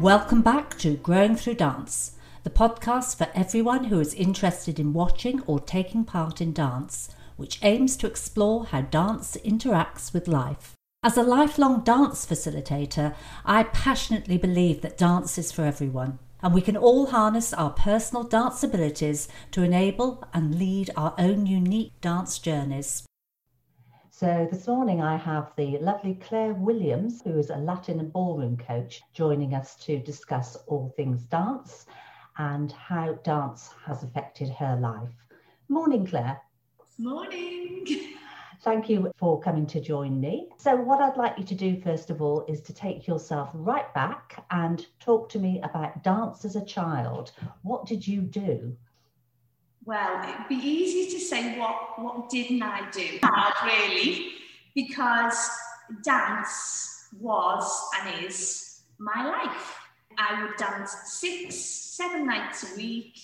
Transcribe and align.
Welcome 0.00 0.42
back 0.42 0.78
to 0.78 0.96
Growing 0.96 1.34
Through 1.34 1.54
Dance, 1.54 2.12
the 2.44 2.50
podcast 2.50 3.18
for 3.18 3.28
everyone 3.34 3.84
who 3.84 3.98
is 3.98 4.14
interested 4.14 4.78
in 4.78 4.92
watching 4.92 5.42
or 5.42 5.58
taking 5.58 6.04
part 6.04 6.40
in 6.40 6.52
dance, 6.52 7.10
which 7.36 7.58
aims 7.62 7.96
to 7.96 8.06
explore 8.06 8.64
how 8.66 8.82
dance 8.82 9.36
interacts 9.44 10.14
with 10.14 10.28
life. 10.28 10.74
As 11.02 11.16
a 11.16 11.22
lifelong 11.22 11.82
dance 11.82 12.24
facilitator, 12.24 13.14
I 13.44 13.64
passionately 13.64 14.38
believe 14.38 14.82
that 14.82 14.98
dance 14.98 15.36
is 15.36 15.50
for 15.50 15.62
everyone, 15.64 16.20
and 16.42 16.54
we 16.54 16.60
can 16.60 16.76
all 16.76 17.06
harness 17.06 17.52
our 17.52 17.70
personal 17.70 18.22
dance 18.22 18.62
abilities 18.62 19.28
to 19.50 19.62
enable 19.62 20.24
and 20.32 20.58
lead 20.58 20.90
our 20.96 21.14
own 21.18 21.46
unique 21.46 22.00
dance 22.00 22.38
journeys. 22.38 23.04
So 24.18 24.48
this 24.50 24.66
morning 24.66 25.00
I 25.00 25.16
have 25.16 25.52
the 25.54 25.78
lovely 25.78 26.16
Claire 26.16 26.52
Williams, 26.52 27.22
who 27.22 27.38
is 27.38 27.50
a 27.50 27.56
Latin 27.56 28.00
and 28.00 28.12
ballroom 28.12 28.56
coach, 28.56 29.00
joining 29.14 29.54
us 29.54 29.76
to 29.84 30.00
discuss 30.00 30.56
all 30.66 30.92
things 30.96 31.22
dance 31.22 31.86
and 32.36 32.72
how 32.72 33.12
dance 33.22 33.70
has 33.86 34.02
affected 34.02 34.48
her 34.48 34.76
life. 34.80 35.14
Morning, 35.68 36.04
Claire. 36.04 36.42
Morning. 36.98 37.86
Thank 38.62 38.88
you 38.88 39.12
for 39.16 39.40
coming 39.40 39.68
to 39.68 39.80
join 39.80 40.18
me. 40.18 40.48
So, 40.56 40.74
what 40.74 41.00
I'd 41.00 41.16
like 41.16 41.38
you 41.38 41.44
to 41.44 41.54
do, 41.54 41.80
first 41.80 42.10
of 42.10 42.20
all, 42.20 42.44
is 42.48 42.60
to 42.62 42.74
take 42.74 43.06
yourself 43.06 43.50
right 43.54 43.94
back 43.94 44.44
and 44.50 44.84
talk 44.98 45.28
to 45.28 45.38
me 45.38 45.60
about 45.62 46.02
dance 46.02 46.44
as 46.44 46.56
a 46.56 46.64
child. 46.64 47.30
What 47.62 47.86
did 47.86 48.04
you 48.04 48.22
do? 48.22 48.76
Well, 49.84 50.22
it'd 50.28 50.48
be 50.48 50.56
easy 50.56 51.10
to 51.16 51.24
say 51.24 51.58
what 51.58 51.98
what 51.98 52.28
didn't 52.28 52.62
I 52.62 52.90
do? 52.90 53.18
Hard, 53.22 53.54
really, 53.64 54.32
because 54.74 55.50
dance 56.02 57.08
was 57.18 57.88
and 58.00 58.24
is 58.24 58.82
my 58.98 59.26
life. 59.26 59.76
I 60.18 60.42
would 60.42 60.56
dance 60.56 60.94
six, 61.06 61.54
seven 61.54 62.26
nights 62.26 62.72
a 62.72 62.76
week, 62.76 63.14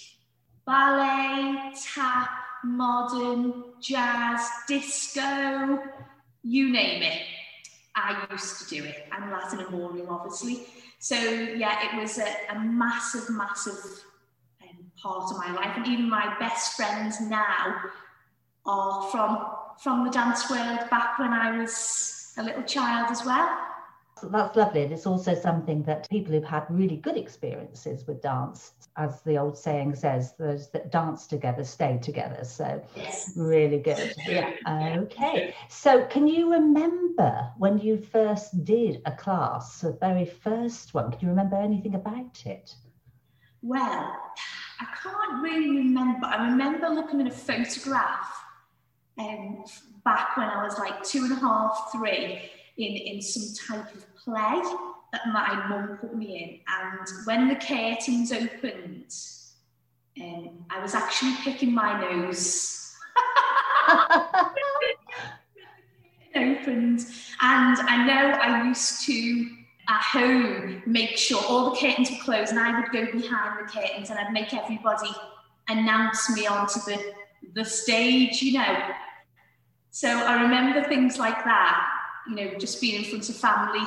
ballet, 0.65 1.73
tap, 1.95 2.31
modern, 2.65 3.65
jazz, 3.81 4.49
disco, 4.69 5.83
you 6.43 6.73
name 6.73 7.03
it. 7.03 7.23
I 7.97 8.27
used 8.31 8.61
to 8.63 8.75
do 8.75 8.85
it, 8.85 9.07
and 9.13 9.31
Latin 9.31 9.61
and 9.61 10.09
obviously. 10.09 10.67
So 10.99 11.17
yeah, 11.17 11.79
it 11.85 12.01
was 12.01 12.19
a, 12.19 12.27
a 12.51 12.59
massive, 12.59 13.29
massive 13.31 14.05
part 15.05 15.31
of 15.31 15.39
my 15.39 15.53
life. 15.53 15.77
And 15.77 15.87
even 15.87 16.09
my 16.09 16.35
best 16.41 16.75
friends 16.75 17.21
now 17.21 17.77
are 18.67 19.11
from 19.11 19.47
from 19.83 20.05
the 20.05 20.11
dance 20.11 20.49
world 20.51 20.81
back 20.91 21.19
when 21.19 21.33
I 21.33 21.59
was 21.59 22.33
a 22.39 22.43
little 22.43 22.63
child 22.63 23.11
as 23.11 23.25
well. 23.25 23.59
That's 24.31 24.57
lovely. 24.57 24.85
And 24.85 24.93
it's 24.93 25.07
also 25.07 25.35
something 25.35 25.83
that 25.83 26.09
people 26.09 26.33
who've 26.33 26.45
had 26.45 26.65
really 26.71 26.97
good 26.97 27.17
experiences 27.17 28.07
with 28.07 28.23
dance, 28.23 28.73
as 28.97 29.21
the 29.23 29.37
old 29.37 29.59
saying 29.59 29.97
says, 29.97 30.35
those 30.39 30.71
that 30.71 30.93
dance 30.93 31.27
together 31.27 31.65
stay 31.65 31.99
together. 32.01 32.45
So 32.45 32.81
yes. 32.97 33.33
really 33.37 33.79
good. 33.79 34.15
Yeah. 34.27 34.53
Okay. 35.03 35.55
So 35.69 36.07
can 36.07 36.29
you 36.29 36.53
remember 36.53 37.51
when 37.59 37.79
you 37.79 37.99
first 37.99 38.65
did 38.65 39.03
a 39.05 39.13
class, 39.13 39.81
the 39.81 39.93
very 40.01 40.25
first 40.25 40.95
one? 40.95 41.11
Can 41.11 41.21
you 41.21 41.29
remember 41.29 41.57
anything 41.57 41.97
about 41.97 42.47
it? 42.47 42.75
Well, 43.63 44.17
I 44.85 44.97
can't 45.03 45.43
really 45.43 45.71
remember. 45.71 46.27
I 46.27 46.47
remember 46.47 46.89
looking 46.89 47.21
at 47.21 47.27
a 47.27 47.31
photograph 47.31 48.45
um, 49.19 49.65
back 50.05 50.37
when 50.37 50.49
I 50.49 50.63
was 50.63 50.79
like 50.79 51.03
two 51.03 51.25
and 51.25 51.33
a 51.33 51.37
half, 51.37 51.91
three, 51.93 52.51
in, 52.77 52.97
in 52.97 53.23
some 53.23 53.55
type 53.67 53.95
of 53.95 54.17
play 54.17 54.63
that 55.13 55.27
my 55.33 55.67
mum 55.69 55.99
put 56.01 56.15
me 56.15 56.43
in. 56.43 56.61
And 56.69 57.09
when 57.27 57.49
the 57.49 57.55
curtains 57.55 58.33
opened, 58.33 59.15
um, 60.21 60.67
I 60.71 60.83
was 60.83 60.95
actually 60.95 61.35
picking 61.43 61.73
my 61.75 62.01
nose. 62.01 62.95
It 66.35 66.59
opened, 66.59 66.99
and 67.41 67.77
I 67.79 68.07
know 68.07 68.37
I 68.39 68.67
used 68.67 69.07
to 69.07 69.51
at 69.89 70.03
home 70.03 70.83
make 70.87 71.17
sure 71.17 71.43
all 71.49 71.71
the 71.71 71.77
curtains 71.77 72.11
were 72.11 72.17
closed 72.19 72.51
and 72.51 72.61
I 72.61 72.81
would 72.81 72.91
go 72.91 73.05
behind 73.13 73.59
the 73.59 73.71
curtains 73.71 74.11
and 74.11 74.19
I'd 74.19 74.33
make 74.33 74.55
everybody 74.55 75.11
announce 75.69 76.35
me 76.35 76.47
onto 76.47 76.81
the, 76.81 77.13
the 77.55 77.65
stage, 77.65 78.43
you 78.43 78.55
know. 78.55 78.79
So 79.91 80.09
I 80.09 80.43
remember 80.43 80.83
things 80.85 81.19
like 81.19 81.45
that, 81.45 81.89
you 82.29 82.37
know, 82.37 82.59
just 82.59 82.81
being 82.81 83.05
in 83.05 83.11
front 83.11 83.29
of 83.29 83.37
family 83.37 83.87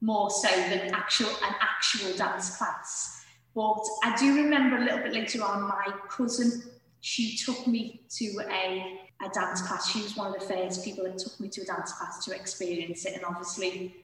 more 0.00 0.30
so 0.30 0.48
than 0.48 0.94
actual 0.94 1.28
an 1.28 1.54
actual 1.60 2.16
dance 2.16 2.56
class. 2.56 3.24
But 3.54 3.84
I 4.02 4.16
do 4.16 4.34
remember 4.36 4.76
a 4.76 4.80
little 4.80 4.98
bit 4.98 5.12
later 5.12 5.42
on, 5.44 5.62
my 5.62 5.92
cousin, 6.08 6.62
she 7.00 7.36
took 7.36 7.66
me 7.66 8.02
to 8.16 8.40
a, 8.50 9.00
a 9.22 9.28
dance 9.32 9.62
class. 9.62 9.90
She 9.90 10.02
was 10.02 10.16
one 10.16 10.34
of 10.34 10.40
the 10.40 10.46
first 10.46 10.84
people 10.84 11.04
that 11.04 11.18
took 11.18 11.38
me 11.38 11.48
to 11.50 11.62
a 11.62 11.64
dance 11.64 11.92
class 11.92 12.24
to 12.24 12.34
experience 12.34 13.04
it. 13.04 13.14
And 13.14 13.24
obviously 13.24 13.94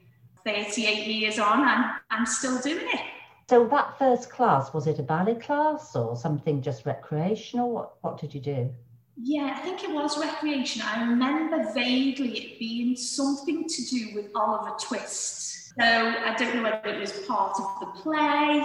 38 0.44 1.06
years 1.06 1.38
on, 1.38 1.60
I'm, 1.60 2.00
I'm 2.10 2.26
still 2.26 2.58
doing 2.60 2.86
it. 2.86 3.00
So 3.48 3.66
that 3.66 3.98
first 3.98 4.30
class, 4.30 4.72
was 4.72 4.86
it 4.86 4.98
a 4.98 5.02
ballet 5.02 5.34
class 5.34 5.96
or 5.96 6.16
something 6.16 6.62
just 6.62 6.86
recreational? 6.86 7.72
What, 7.72 7.94
what 8.00 8.18
did 8.18 8.32
you 8.32 8.40
do? 8.40 8.70
Yeah, 9.16 9.54
I 9.56 9.60
think 9.60 9.82
it 9.82 9.90
was 9.90 10.18
recreation. 10.18 10.82
I 10.82 11.02
remember 11.02 11.72
vaguely 11.74 12.38
it 12.38 12.58
being 12.58 12.96
something 12.96 13.68
to 13.68 13.84
do 13.86 14.14
with 14.14 14.30
Oliver 14.34 14.76
Twist. 14.80 15.74
So 15.74 15.84
I 15.84 16.34
don't 16.38 16.56
know 16.56 16.62
whether 16.62 16.88
it 16.88 17.00
was 17.00 17.12
part 17.26 17.56
of 17.58 17.80
the 17.80 17.86
play 18.00 18.64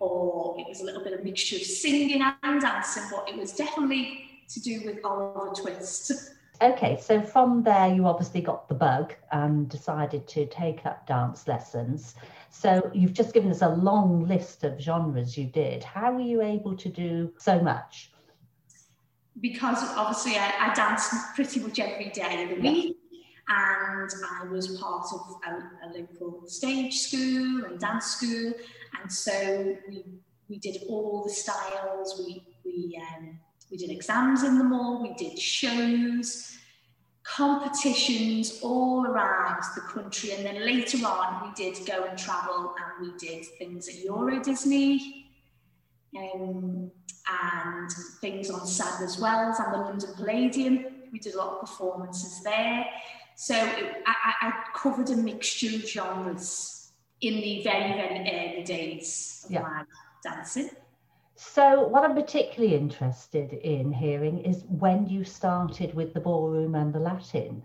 or 0.00 0.56
it 0.58 0.66
was 0.68 0.80
a 0.80 0.84
little 0.84 1.02
bit 1.02 1.12
of 1.12 1.24
mixture 1.24 1.56
of 1.56 1.62
singing 1.62 2.22
and 2.42 2.60
dancing, 2.60 3.04
but 3.10 3.28
it 3.28 3.36
was 3.36 3.52
definitely 3.52 4.42
to 4.48 4.60
do 4.60 4.82
with 4.84 5.04
Oliver 5.04 5.54
Twist. 5.54 6.32
Okay, 6.62 6.98
so 7.00 7.20
from 7.20 7.62
there, 7.62 7.92
you 7.92 8.06
obviously 8.06 8.40
got 8.40 8.68
the 8.68 8.74
bug 8.74 9.14
and 9.30 9.68
decided 9.68 10.26
to 10.28 10.46
take 10.46 10.86
up 10.86 11.06
dance 11.06 11.46
lessons. 11.46 12.14
So 12.50 12.90
you've 12.94 13.12
just 13.12 13.34
given 13.34 13.50
us 13.50 13.60
a 13.60 13.68
long 13.68 14.26
list 14.26 14.64
of 14.64 14.80
genres 14.80 15.36
you 15.36 15.44
did. 15.46 15.84
How 15.84 16.12
were 16.12 16.20
you 16.20 16.40
able 16.40 16.74
to 16.76 16.88
do 16.88 17.32
so 17.36 17.60
much? 17.60 18.10
Because 19.38 19.78
obviously 19.96 20.36
I, 20.36 20.70
I 20.70 20.74
dance 20.74 21.14
pretty 21.34 21.60
much 21.60 21.78
every 21.78 22.08
day 22.08 22.44
of 22.44 22.48
the 22.50 22.60
week. 22.62 22.96
And 23.48 24.10
I 24.40 24.46
was 24.48 24.78
part 24.80 25.06
of 25.12 25.36
a, 25.46 25.86
a 25.86 26.00
local 26.00 26.48
stage 26.48 26.94
school 26.94 27.64
and 27.66 27.78
dance 27.78 28.06
school. 28.06 28.54
And 29.00 29.12
so 29.12 29.76
we, 29.88 30.04
we 30.48 30.58
did 30.58 30.78
all 30.88 31.22
the 31.22 31.30
styles. 31.30 32.18
We, 32.18 32.42
we 32.64 32.98
um, 33.14 33.38
we 33.70 33.76
did 33.76 33.90
exams 33.90 34.42
in 34.42 34.58
the 34.58 34.64
mall, 34.64 35.02
we 35.02 35.14
did 35.14 35.38
shows, 35.38 36.56
competitions 37.22 38.60
all 38.62 39.04
around 39.06 39.62
the 39.74 39.80
country. 39.80 40.32
And 40.32 40.46
then 40.46 40.64
later 40.64 41.04
on, 41.06 41.48
we 41.48 41.54
did 41.54 41.84
go 41.86 42.04
and 42.04 42.16
travel 42.16 42.74
and 42.78 43.08
we 43.08 43.18
did 43.18 43.44
things 43.58 43.88
at 43.88 43.96
Euro 44.04 44.42
Disney 44.42 45.26
um, 46.16 46.90
and 47.28 47.90
things 48.20 48.50
on 48.50 48.66
Sadler's 48.66 49.18
Wells 49.18 49.58
and 49.58 49.74
the 49.74 49.78
London 49.78 50.10
Palladium. 50.14 50.86
We 51.12 51.18
did 51.18 51.34
a 51.34 51.38
lot 51.38 51.54
of 51.54 51.60
performances 51.62 52.42
there. 52.44 52.86
So 53.34 53.54
it, 53.54 54.02
I, 54.06 54.32
I 54.42 54.52
covered 54.74 55.10
a 55.10 55.16
mixture 55.16 55.74
of 55.74 55.86
genres 55.86 56.92
in 57.20 57.34
the 57.34 57.62
very, 57.62 57.92
very 57.92 58.30
early 58.30 58.64
days 58.64 59.42
of 59.44 59.50
yeah. 59.50 59.62
my 59.62 59.82
dancing. 60.22 60.70
So, 61.38 61.86
what 61.86 62.02
I'm 62.02 62.14
particularly 62.14 62.74
interested 62.74 63.52
in 63.52 63.92
hearing 63.92 64.38
is 64.38 64.64
when 64.68 65.06
you 65.06 65.22
started 65.22 65.92
with 65.92 66.14
the 66.14 66.20
ballroom 66.20 66.74
and 66.74 66.94
the 66.94 66.98
Latin. 66.98 67.62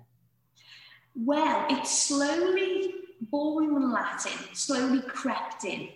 Well, 1.16 1.66
it 1.70 1.88
slowly, 1.88 2.96
ballroom 3.22 3.78
and 3.78 3.94
Latin 3.94 4.38
slowly 4.54 5.02
crept 5.02 5.64
in. 5.64 5.88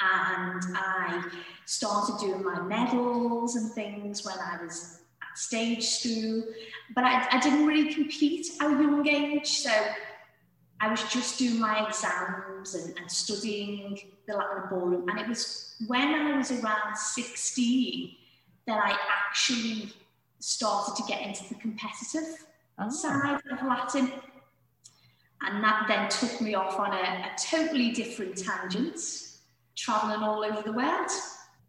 And 0.00 0.62
I 0.76 1.26
started 1.64 2.18
doing 2.20 2.44
my 2.44 2.60
medals 2.60 3.56
and 3.56 3.72
things 3.72 4.26
when 4.26 4.38
I 4.38 4.62
was 4.62 5.00
at 5.22 5.38
stage 5.38 5.82
school. 5.82 6.44
But 6.94 7.04
I, 7.04 7.26
I 7.30 7.40
didn't 7.40 7.64
really 7.64 7.94
compete 7.94 8.48
at 8.60 8.66
a 8.66 8.74
young 8.74 9.08
age. 9.08 9.46
So, 9.46 9.70
I 10.80 10.90
was 10.90 11.02
just 11.04 11.38
doing 11.38 11.60
my 11.60 11.86
exams 11.86 12.74
and, 12.74 12.98
and 12.98 13.10
studying 13.10 13.98
the 14.26 14.34
Latin 14.34 14.64
ballroom. 14.68 15.08
And 15.08 15.18
it 15.18 15.28
was 15.28 15.76
when 15.86 16.14
I 16.14 16.36
was 16.36 16.50
around 16.50 16.96
16 16.96 18.14
that 18.66 18.78
I 18.84 18.96
actually 19.26 19.92
started 20.38 20.96
to 20.96 21.02
get 21.08 21.22
into 21.22 21.48
the 21.48 21.54
competitive 21.56 22.44
oh. 22.78 22.90
side 22.90 23.40
of 23.50 23.66
Latin. 23.66 24.12
And 25.42 25.62
that 25.62 25.84
then 25.86 26.08
took 26.08 26.40
me 26.40 26.54
off 26.54 26.78
on 26.78 26.92
a, 26.92 26.96
a 26.96 27.30
totally 27.38 27.90
different 27.92 28.36
tangent, 28.36 28.98
traveling 29.76 30.22
all 30.22 30.44
over 30.44 30.62
the 30.62 30.72
world. 30.72 31.10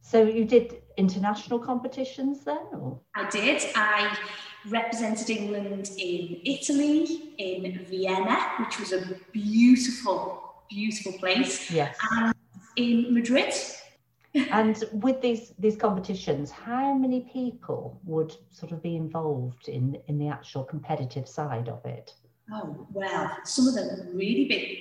So 0.01 0.24
you 0.24 0.45
did 0.45 0.81
international 0.97 1.59
competitions 1.59 2.44
then? 2.44 2.65
Or? 2.73 2.99
I 3.15 3.29
did. 3.29 3.61
I 3.75 4.17
represented 4.67 5.29
England 5.29 5.91
in 5.97 6.41
Italy, 6.44 7.33
in 7.38 7.85
Vienna, 7.85 8.38
which 8.59 8.79
was 8.79 8.91
a 8.91 9.15
beautiful, 9.31 10.63
beautiful 10.69 11.13
place. 11.13 11.71
Yes. 11.71 11.95
And 12.11 12.33
in 12.75 13.13
Madrid. 13.13 13.53
and 14.51 14.83
with 14.91 15.21
these 15.21 15.53
these 15.57 15.77
competitions, 15.77 16.51
how 16.51 16.94
many 16.94 17.21
people 17.33 17.99
would 18.03 18.35
sort 18.51 18.71
of 18.71 18.83
be 18.83 18.95
involved 18.95 19.67
in 19.67 19.97
in 20.07 20.19
the 20.19 20.27
actual 20.27 20.63
competitive 20.63 21.27
side 21.27 21.69
of 21.69 21.83
it? 21.85 22.13
Oh 22.51 22.88
well, 22.91 23.38
some 23.45 23.67
of 23.67 23.73
them 23.73 24.09
really 24.13 24.45
big 24.45 24.79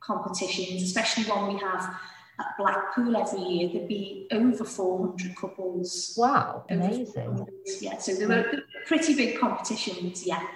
competitions, 0.00 0.82
especially 0.82 1.24
one 1.24 1.54
we 1.54 1.60
have 1.60 1.94
at 2.38 2.56
Blackpool 2.58 3.16
every 3.16 3.40
year. 3.40 3.68
There'd 3.72 3.88
be 3.88 4.26
over 4.30 4.64
400 4.64 5.36
couples. 5.36 6.14
Wow, 6.16 6.64
amazing. 6.70 7.46
Yeah, 7.80 7.98
so 7.98 8.14
there 8.14 8.28
were 8.28 8.44
pretty 8.86 9.14
big 9.14 9.38
competitions, 9.38 10.26
yeah. 10.26 10.46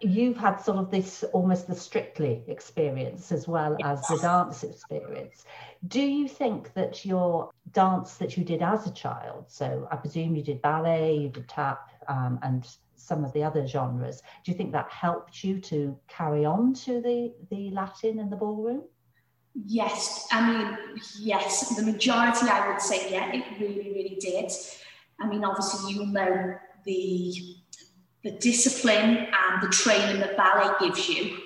You've 0.00 0.36
had 0.36 0.56
sort 0.56 0.78
of 0.78 0.90
this 0.90 1.22
almost 1.32 1.68
the 1.68 1.76
strictly 1.76 2.42
experience 2.48 3.30
as 3.30 3.46
well 3.46 3.76
yes. 3.78 4.00
as 4.00 4.08
the 4.08 4.22
dance 4.26 4.64
experience. 4.64 5.44
Do 5.86 6.00
you 6.00 6.26
think 6.26 6.74
that 6.74 7.04
your 7.04 7.50
dance 7.70 8.16
that 8.16 8.36
you 8.36 8.42
did 8.42 8.62
as 8.62 8.86
a 8.86 8.92
child, 8.92 9.44
so 9.46 9.86
I 9.92 9.96
presume 9.96 10.34
you 10.34 10.42
did 10.42 10.60
ballet, 10.60 11.16
you 11.16 11.28
did 11.28 11.48
tap, 11.48 11.88
um, 12.08 12.40
and 12.42 12.66
some 12.96 13.24
of 13.24 13.32
the 13.32 13.42
other 13.42 13.66
genres, 13.66 14.22
do 14.44 14.50
you 14.50 14.56
think 14.56 14.72
that 14.72 14.90
helped 14.90 15.44
you 15.44 15.60
to 15.60 15.96
carry 16.08 16.44
on 16.44 16.72
to 16.74 17.00
the, 17.00 17.32
the 17.50 17.70
Latin 17.70 18.18
and 18.18 18.30
the 18.30 18.36
ballroom? 18.36 18.82
Yes, 19.54 20.26
I 20.32 20.50
mean, 20.50 20.78
yes, 21.18 21.76
the 21.76 21.82
majority 21.82 22.46
I 22.48 22.70
would 22.70 22.80
say, 22.80 23.12
yeah, 23.12 23.32
it 23.32 23.44
really, 23.60 23.92
really 23.92 24.16
did. 24.18 24.50
I 25.20 25.28
mean, 25.28 25.44
obviously, 25.44 25.92
you 25.92 26.06
know 26.06 26.54
the 26.84 27.34
the 28.24 28.30
discipline 28.30 29.26
and 29.26 29.62
the 29.62 29.68
training 29.68 30.20
that 30.20 30.36
ballet 30.36 30.72
gives 30.80 31.08
you 31.08 31.38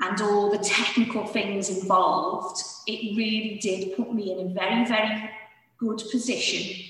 and 0.00 0.20
all 0.20 0.50
the 0.50 0.58
technical 0.58 1.26
things 1.26 1.68
involved, 1.68 2.62
it 2.86 3.16
really 3.16 3.58
did 3.60 3.96
put 3.96 4.14
me 4.14 4.32
in 4.32 4.46
a 4.46 4.54
very, 4.54 4.86
very 4.86 5.30
good 5.76 6.00
position 6.10 6.84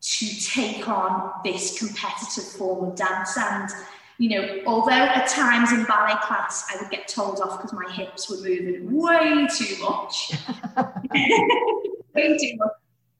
to 0.00 0.26
take 0.44 0.88
on 0.88 1.32
this 1.44 1.78
competitive 1.78 2.44
form 2.44 2.90
of 2.90 2.96
dance. 2.96 3.36
And, 3.36 3.70
you 4.20 4.28
know, 4.28 4.60
although 4.66 4.92
at 4.92 5.26
times 5.28 5.72
in 5.72 5.82
ballet 5.84 6.14
class 6.22 6.66
I 6.70 6.80
would 6.80 6.90
get 6.90 7.08
told 7.08 7.40
off 7.40 7.56
because 7.56 7.72
my 7.72 7.90
hips 7.90 8.28
were 8.28 8.36
moving 8.36 8.94
way 8.94 9.46
too 9.46 9.82
much, 9.82 10.32
way 12.14 12.36
too 12.36 12.56
much, 12.56 12.72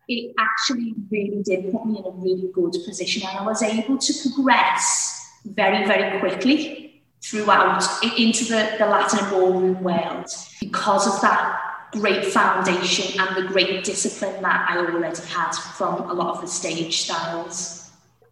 it 0.09 0.35
actually 0.39 0.95
really 1.11 1.43
did 1.43 1.73
put 1.73 1.87
me 1.87 1.99
in 1.99 2.05
a 2.05 2.11
really 2.11 2.51
good 2.53 2.75
position 2.85 3.27
and 3.27 3.39
I 3.39 3.47
was 3.47 3.63
able 3.63 3.97
to 3.97 4.13
progress 4.23 5.27
very, 5.47 5.87
very 5.87 6.21
quickly 6.21 7.03
throughout 7.23 7.83
into 8.19 8.45
the, 8.45 8.75
the 8.79 8.85
Latin 8.85 9.27
ballroom 9.31 9.83
world 9.83 10.27
because 10.61 11.07
of 11.07 11.19
that 11.23 11.89
great 11.93 12.27
foundation 12.27 13.19
and 13.19 13.37
the 13.37 13.49
great 13.49 13.85
discipline 13.85 14.43
that 14.43 14.67
I 14.69 14.77
already 14.77 15.19
had 15.29 15.53
from 15.79 16.11
a 16.11 16.13
lot 16.13 16.35
of 16.35 16.43
the 16.43 16.47
stage 16.47 17.01
styles. 17.01 17.90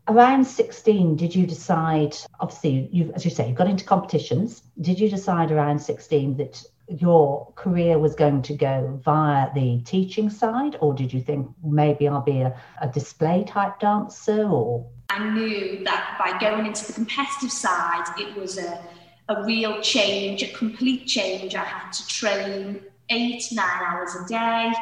Around 0.08 0.46
16, 0.46 1.16
did 1.16 1.34
you 1.34 1.46
decide, 1.46 2.16
obviously, 2.40 2.88
you, 2.90 3.12
as 3.14 3.26
you 3.26 3.30
say, 3.30 3.46
you 3.46 3.54
got 3.54 3.68
into 3.68 3.84
competitions. 3.84 4.62
Did 4.80 4.98
you 4.98 5.10
decide 5.10 5.50
around 5.50 5.80
16 5.80 6.38
that 6.38 6.62
your 6.88 7.52
career 7.56 7.98
was 7.98 8.14
going 8.14 8.40
to 8.42 8.54
go 8.54 8.98
via 9.04 9.52
the 9.54 9.82
teaching 9.84 10.30
side, 10.30 10.76
or 10.80 10.94
did 10.94 11.12
you 11.12 11.20
think 11.20 11.46
maybe 11.62 12.08
I'll 12.08 12.22
be 12.22 12.40
a, 12.40 12.58
a 12.80 12.88
display 12.88 13.44
type 13.46 13.80
dancer 13.80 14.48
or 14.48 14.86
I 15.10 15.28
knew 15.30 15.84
that 15.84 16.16
by 16.18 16.38
going 16.38 16.66
into 16.66 16.86
the 16.86 16.92
competitive 16.94 17.52
side, 17.52 18.04
it 18.18 18.34
was 18.34 18.58
a, 18.58 18.80
a 19.28 19.44
real 19.44 19.80
change, 19.82 20.42
a 20.42 20.48
complete 20.52 21.06
change. 21.06 21.54
I 21.54 21.64
had 21.64 21.92
to 21.92 22.06
train 22.08 22.80
eight, 23.10 23.42
nine 23.52 23.82
hours 23.86 24.14
a 24.14 24.26
day. 24.26 24.72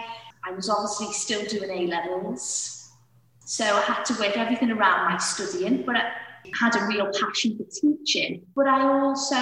I 0.45 0.53
was 0.55 0.69
obviously 0.69 1.13
still 1.13 1.45
doing 1.47 1.71
A 1.71 1.87
levels. 1.91 2.76
So 3.47 3.65
I 3.65 3.81
had 3.81 4.03
to 4.07 4.15
work 4.15 4.37
everything 4.37 4.73
around 4.73 5.09
my 5.09 5.19
studying, 5.19 5.85
but 5.87 5.95
I 5.95 6.11
had 6.61 6.75
a 6.75 6.85
real 6.87 7.07
passion 7.13 7.57
for 7.57 7.65
teaching. 7.71 8.45
But 8.57 8.67
I 8.67 8.83
also 8.83 9.37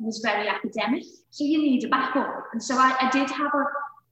was 0.00 0.18
very 0.18 0.48
academic. 0.48 1.04
So 1.30 1.44
you 1.44 1.58
need 1.58 1.84
a 1.84 1.88
backup. 1.88 2.48
And 2.52 2.60
so 2.60 2.76
I, 2.76 2.96
I 3.00 3.08
did 3.10 3.30
have 3.30 3.54
a, 3.54 3.64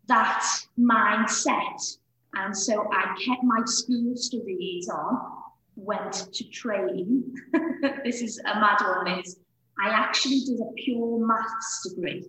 that 0.06 0.46
mindset. 0.78 1.96
And 2.34 2.56
so 2.56 2.88
I 2.92 3.16
kept 3.24 3.42
my 3.42 3.60
school 3.64 4.14
studies 4.14 4.88
on 4.88 5.18
went 5.74 6.32
to 6.32 6.44
train, 6.50 7.34
this 8.04 8.22
is 8.22 8.38
a 8.38 8.60
mad 8.60 8.78
one, 8.80 9.18
is 9.18 9.40
I 9.84 9.88
actually 9.88 10.40
did 10.46 10.60
a 10.60 10.72
pure 10.76 11.26
maths 11.26 11.88
degree. 11.88 12.24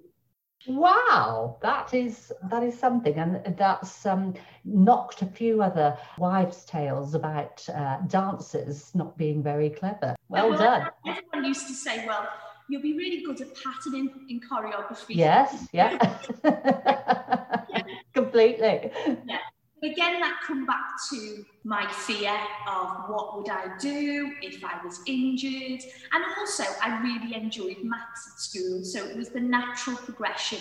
Wow, 0.68 1.58
that 1.62 1.94
is 1.94 2.32
that 2.50 2.64
is 2.64 2.78
something, 2.78 3.16
and 3.16 3.56
that's 3.58 4.06
um, 4.06 4.34
knocked 4.64 5.22
a 5.22 5.26
few 5.28 5.62
other 5.62 5.98
wives' 6.18 6.66
tales 6.66 7.14
about 7.14 7.68
uh, 7.70 8.00
dancers 8.08 8.94
not 8.96 9.18
being 9.18 9.44
very 9.44 9.70
clever. 9.70 10.16
Well, 10.30 10.50
well 10.50 10.58
done. 10.58 10.90
Everyone 11.08 11.46
used 11.46 11.68
to 11.68 11.74
say, 11.74 12.06
"Well, 12.08 12.28
you'll 12.68 12.82
be 12.82 12.98
really 12.98 13.24
good 13.24 13.42
at 13.42 13.50
patterning 13.56 14.10
in 14.28 14.40
choreography." 14.40 15.16
Yes, 15.16 15.68
yeah, 15.72 16.18
yeah. 16.44 17.84
completely. 18.14 18.92
Yeah 19.26 19.40
again, 19.84 20.20
that 20.20 20.40
come 20.46 20.66
back 20.66 20.86
to 21.10 21.46
my 21.64 21.92
fear 21.92 22.36
of 22.68 23.10
what 23.10 23.38
would 23.38 23.50
I 23.50 23.78
do 23.80 24.34
if 24.42 24.64
I 24.64 24.84
was 24.84 25.02
injured. 25.06 25.82
And 26.12 26.24
also, 26.38 26.64
I 26.82 27.02
really 27.02 27.36
enjoyed 27.36 27.84
maths 27.84 28.32
at 28.34 28.40
school. 28.40 28.84
So 28.84 29.06
it 29.06 29.16
was 29.16 29.30
the 29.30 29.40
natural 29.40 29.98
progression. 29.98 30.60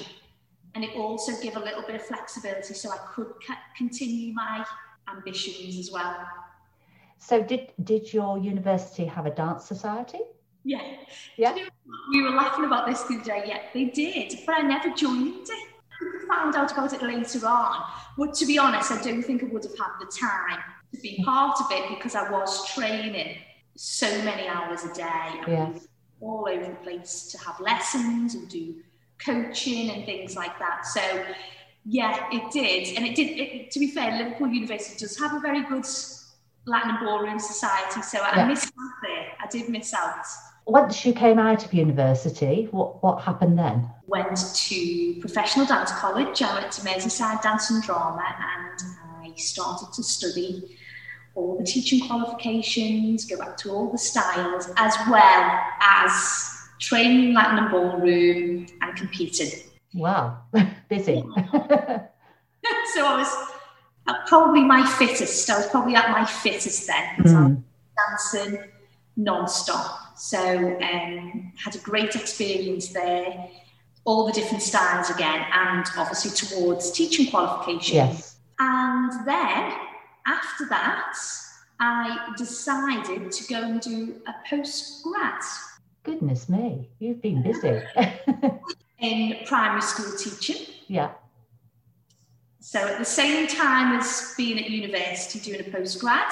And 0.75 0.83
it 0.83 0.97
also 0.97 1.41
gave 1.41 1.57
a 1.57 1.61
little 1.61 1.83
bit 1.83 1.97
of 1.97 2.03
flexibility 2.03 2.75
so 2.75 2.91
I 2.91 2.99
could 3.15 3.29
continue 3.77 4.35
my 4.35 4.65
ambitions 5.09 5.79
as 5.79 5.93
well. 5.93 6.17
So 7.19 7.43
did, 7.43 7.73
did 7.83 8.13
your 8.13 8.39
university 8.39 9.05
have 9.05 9.27
a 9.27 9.31
dance 9.31 9.65
society? 9.65 10.19
Yeah. 10.65 10.83
Yeah. 11.37 11.55
You 11.55 11.65
know, 11.65 11.71
we 12.13 12.23
were 12.23 12.31
laughing 12.31 12.65
about 12.65 12.87
this 12.87 13.03
the 13.03 13.15
other 13.15 13.25
day. 13.25 13.45
Yeah, 13.47 13.61
they 13.73 13.85
did, 13.85 14.41
but 14.47 14.57
I 14.57 14.63
never 14.63 14.91
joined 14.91 15.49
it 15.49 15.74
found 16.27 16.55
out 16.57 16.73
about 16.73 16.93
it 16.93 17.03
later 17.03 17.47
on. 17.47 17.85
But 18.17 18.35
to 18.35 18.47
be 18.47 18.59
honest, 18.59 18.93
I 18.93 19.03
don't 19.03 19.23
think 19.23 19.43
I 19.43 19.47
would 19.47 19.65
have 19.65 19.79
had 19.79 19.93
the 20.01 20.07
time 20.07 20.63
to 20.95 21.01
be 21.01 21.23
part 21.25 21.61
of 21.61 21.67
it 21.71 21.89
because 21.91 22.15
I 22.15 22.31
was 22.31 22.69
training 22.73 23.37
so 23.77 24.07
many 24.23 24.47
hours 24.49 24.85
a 24.85 24.95
day. 24.95 25.41
Yes. 25.47 25.89
All 26.21 26.47
over 26.49 26.65
the 26.65 26.77
place 26.77 27.29
to 27.33 27.39
have 27.39 27.59
lessons 27.61 28.35
and 28.35 28.49
do 28.49 28.77
coaching 29.19 29.91
and 29.91 30.07
things 30.07 30.37
like 30.37 30.59
that. 30.59 30.87
So, 30.87 31.25
yeah, 31.85 32.29
it 32.33 32.51
did. 32.53 32.97
And 32.97 33.07
it 33.07 33.15
did, 33.15 33.39
it, 33.39 33.71
to 33.73 33.79
be 33.79 33.91
fair, 33.91 34.17
Liverpool 34.17 34.49
University 34.49 34.97
does 34.99 35.19
have 35.19 35.35
a 35.35 35.41
very 35.41 35.63
good 35.65 35.87
Latin 36.67 36.91
and 36.91 37.01
Ballroom 37.01 37.39
Society. 37.39 38.03
So 38.03 38.21
I 38.21 38.37
yeah. 38.37 38.47
missed 38.47 38.67
out 38.67 38.93
there. 39.03 39.27
I 39.41 39.47
did 39.49 39.69
miss 39.69 39.93
out. 39.93 40.25
Once 40.67 41.05
you 41.05 41.13
came 41.13 41.39
out 41.39 41.65
of 41.65 41.75
university, 41.75 42.69
what, 42.71 43.03
what 43.03 43.21
happened 43.23 43.59
then? 43.59 43.89
Went 44.07 44.39
to 44.55 45.21
professional 45.21 45.67
dance 45.67 45.93
college. 45.93 46.41
I 46.41 46.61
went 46.61 46.73
to 46.73 46.81
Merseyside 46.83 47.43
Dance 47.43 47.71
and 47.71 47.83
Drama 47.83 48.23
and 48.23 48.81
I 49.23 49.35
started 49.37 49.93
to 49.95 50.03
study 50.03 50.79
all 51.35 51.59
the 51.59 51.65
teaching 51.65 52.07
qualifications, 52.07 53.25
go 53.27 53.37
back 53.37 53.57
to 53.59 53.71
all 53.71 53.91
the 53.91 53.99
styles, 53.99 54.71
as 54.77 54.95
well 55.11 55.61
as 55.81 56.51
training 56.81 57.35
Latin 57.35 57.59
and 57.59 57.71
ballroom 57.71 58.67
and 58.81 58.97
competing. 58.97 59.51
Wow, 59.93 60.39
busy. 60.89 61.23
so 62.95 63.07
I 63.07 63.17
was 63.17 63.53
probably 64.29 64.63
my 64.65 64.87
fittest. 64.87 65.51
I 65.51 65.59
was 65.59 65.69
probably 65.69 65.95
at 65.95 66.11
my 66.11 66.25
fittest 66.25 66.87
then. 66.87 67.17
Mm. 67.19 67.63
dancing 68.11 68.65
non-stop 69.17 70.04
so 70.17 70.79
um, 70.81 71.53
had 71.57 71.75
a 71.75 71.79
great 71.79 72.15
experience 72.15 72.89
there, 72.89 73.49
all 74.05 74.27
the 74.27 74.33
different 74.33 74.63
styles 74.63 75.11
again, 75.11 75.45
and 75.53 75.87
obviously 75.97 76.31
towards 76.31 76.91
teaching 76.91 77.31
qualification. 77.31 77.97
Yes. 77.97 78.37
And 78.59 79.27
then 79.27 79.73
after 80.27 80.69
that, 80.69 81.17
I 81.81 82.33
decided 82.37 83.33
to 83.33 83.45
go 83.53 83.63
and 83.63 83.81
do 83.81 84.15
a 84.27 84.35
postgrad. 84.49 85.43
Goodness 86.03 86.49
me, 86.49 86.91
you've 86.99 87.21
been 87.21 87.43
busy. 87.43 87.83
in 88.99 89.37
primary 89.47 89.83
school 89.83 90.17
teaching. 90.17 90.67
Yeah. 90.87 91.13
So 92.61 92.79
at 92.79 92.99
the 92.99 93.05
same 93.05 93.47
time 93.47 93.99
as 93.99 94.33
being 94.37 94.59
at 94.59 94.71
university 94.71 95.39
doing 95.41 95.61
a 95.61 95.65
postgrad, 95.65 96.31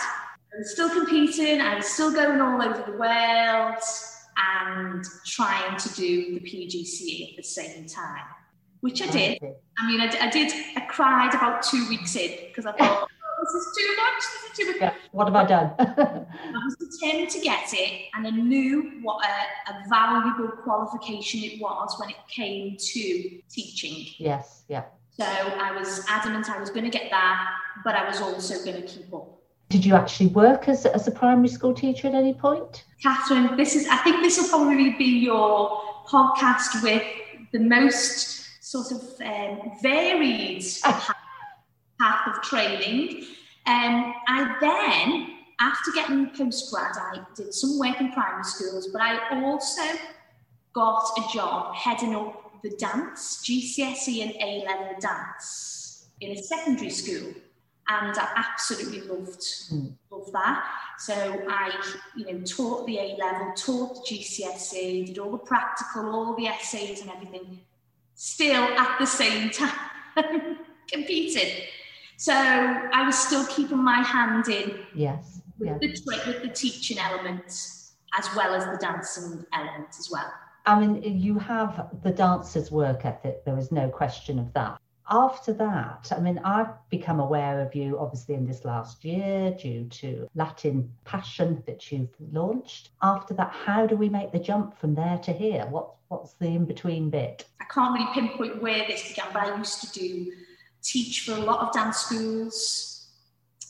I 0.54 0.58
was 0.58 0.72
still 0.72 0.90
competing, 0.90 1.60
I 1.62 1.76
was 1.76 1.86
still 1.86 2.12
going 2.12 2.40
all 2.40 2.60
over 2.60 2.84
the 2.90 2.98
world 2.98 3.82
and 4.36 5.04
trying 5.24 5.78
to 5.78 5.88
do 5.94 6.38
the 6.38 6.40
PGCE 6.40 7.30
at 7.30 7.36
the 7.38 7.42
same 7.42 7.86
time, 7.86 8.24
which 8.80 9.00
I 9.00 9.06
did. 9.06 9.38
I 9.78 9.86
mean, 9.86 10.00
I, 10.00 10.14
I 10.20 10.28
did, 10.28 10.52
I 10.76 10.80
cried 10.90 11.34
about 11.34 11.62
two 11.62 11.88
weeks 11.88 12.16
in 12.16 12.36
because 12.48 12.66
I 12.66 12.72
thought, 12.72 13.08
oh, 13.08 13.44
this 13.44 13.54
is 13.54 13.78
too 13.78 13.96
much. 13.96 14.16
This 14.18 14.50
is 14.50 14.56
too 14.58 14.66
much. 14.66 14.76
Yeah. 14.80 14.94
What 15.12 15.28
have 15.28 15.36
I 15.36 15.44
done? 15.46 15.74
I 15.78 16.64
was 16.64 16.76
determined 16.76 17.30
to 17.30 17.40
get 17.40 17.72
it, 17.72 18.10
and 18.14 18.26
I 18.26 18.30
knew 18.30 19.00
what 19.02 19.24
a, 19.24 19.72
a 19.72 19.88
valuable 19.88 20.48
qualification 20.64 21.40
it 21.44 21.62
was 21.62 21.96
when 21.98 22.10
it 22.10 22.16
came 22.28 22.76
to 22.78 23.40
teaching. 23.50 24.06
Yes, 24.18 24.64
yeah. 24.68 24.84
So 25.18 25.24
I 25.24 25.74
was 25.78 26.04
adamant 26.08 26.50
I 26.50 26.58
was 26.58 26.68
going 26.70 26.84
to 26.84 26.90
get 26.90 27.10
that, 27.10 27.54
but 27.84 27.94
I 27.94 28.06
was 28.06 28.20
also 28.20 28.62
going 28.64 28.82
to 28.82 28.86
keep 28.86 29.12
up. 29.14 29.41
Did 29.72 29.86
you 29.86 29.94
actually 29.94 30.26
work 30.26 30.68
as, 30.68 30.84
as 30.84 31.08
a 31.08 31.10
primary 31.10 31.48
school 31.48 31.72
teacher 31.72 32.06
at 32.06 32.14
any 32.14 32.34
point? 32.34 32.84
Catherine, 33.02 33.56
this 33.56 33.74
is 33.74 33.88
I 33.88 33.96
think 33.96 34.22
this 34.22 34.36
will 34.36 34.50
probably 34.50 34.90
be 34.90 35.20
your 35.20 35.80
podcast 36.06 36.82
with 36.82 37.02
the 37.52 37.58
most 37.58 38.62
sort 38.62 38.92
of 38.92 39.00
um, 39.24 39.72
varied 39.82 40.62
path 40.82 42.26
of 42.26 42.42
training. 42.42 43.24
Um, 43.64 44.14
I 44.28 44.56
then, 44.60 45.38
after 45.58 45.90
getting 45.92 46.26
postgrad, 46.32 46.92
I 46.98 47.20
did 47.34 47.54
some 47.54 47.78
work 47.78 47.98
in 47.98 48.12
primary 48.12 48.44
schools, 48.44 48.88
but 48.92 49.00
I 49.00 49.42
also 49.42 49.98
got 50.74 51.02
a 51.16 51.32
job 51.32 51.74
heading 51.74 52.14
up 52.14 52.60
the 52.62 52.76
dance, 52.76 53.42
GCSE 53.42 54.22
and 54.22 54.34
A 54.38 54.66
level 54.66 54.96
dance 55.00 56.08
in 56.20 56.32
a 56.32 56.36
secondary 56.36 56.90
school. 56.90 57.32
And 57.88 58.16
I 58.16 58.28
absolutely 58.36 59.00
loved, 59.00 59.40
mm. 59.72 59.92
loved 60.10 60.32
that. 60.32 60.64
So 60.98 61.14
I, 61.14 61.72
you 62.16 62.32
know, 62.32 62.44
taught 62.44 62.86
the 62.86 62.98
A 62.98 63.16
level, 63.18 63.52
taught 63.56 64.06
the 64.08 64.14
GCSE, 64.14 65.06
did 65.06 65.18
all 65.18 65.32
the 65.32 65.38
practical, 65.38 66.14
all 66.14 66.36
the 66.36 66.46
essays 66.46 67.00
and 67.00 67.10
everything, 67.10 67.60
still 68.14 68.62
at 68.62 68.98
the 68.98 69.06
same 69.06 69.50
time 70.16 70.58
competing. 70.90 71.64
So 72.16 72.32
I 72.32 73.04
was 73.04 73.18
still 73.18 73.44
keeping 73.46 73.82
my 73.82 74.02
hand 74.02 74.48
in. 74.48 74.78
Yes. 74.94 75.40
With, 75.58 75.68
yeah. 75.68 75.78
the, 75.80 76.22
with 76.26 76.42
the 76.42 76.48
teaching 76.48 76.98
element 76.98 77.44
as 78.18 78.28
well 78.36 78.54
as 78.54 78.64
the 78.64 78.78
dancing 78.78 79.44
element 79.52 79.88
as 79.98 80.08
well. 80.10 80.32
I 80.66 80.78
mean, 80.78 81.02
you 81.18 81.38
have 81.38 81.88
the 82.02 82.12
dancer's 82.12 82.70
work 82.70 83.04
ethic, 83.04 83.44
there 83.44 83.58
is 83.58 83.72
no 83.72 83.88
question 83.88 84.38
of 84.38 84.52
that. 84.52 84.78
After 85.10 85.52
that, 85.54 86.12
I 86.16 86.20
mean, 86.20 86.38
I've 86.44 86.72
become 86.88 87.20
aware 87.20 87.60
of 87.60 87.74
you 87.74 87.98
obviously 87.98 88.34
in 88.34 88.46
this 88.46 88.64
last 88.64 89.04
year 89.04 89.50
due 89.50 89.84
to 89.86 90.28
Latin 90.34 90.92
Passion 91.04 91.62
that 91.66 91.90
you've 91.90 92.14
launched. 92.32 92.90
After 93.02 93.34
that, 93.34 93.50
how 93.50 93.86
do 93.86 93.96
we 93.96 94.08
make 94.08 94.32
the 94.32 94.38
jump 94.38 94.78
from 94.78 94.94
there 94.94 95.18
to 95.18 95.32
here? 95.32 95.66
What, 95.66 95.90
what's 96.08 96.34
the 96.34 96.46
in 96.46 96.64
between 96.64 97.10
bit? 97.10 97.46
I 97.60 97.64
can't 97.64 97.94
really 97.94 98.12
pinpoint 98.14 98.62
where 98.62 98.86
this 98.86 99.08
began, 99.08 99.26
but 99.32 99.42
I 99.42 99.56
used 99.56 99.80
to 99.82 99.98
do 99.98 100.32
teach 100.82 101.24
for 101.24 101.32
a 101.32 101.40
lot 101.40 101.60
of 101.60 101.72
dance 101.72 101.98
schools 101.98 103.08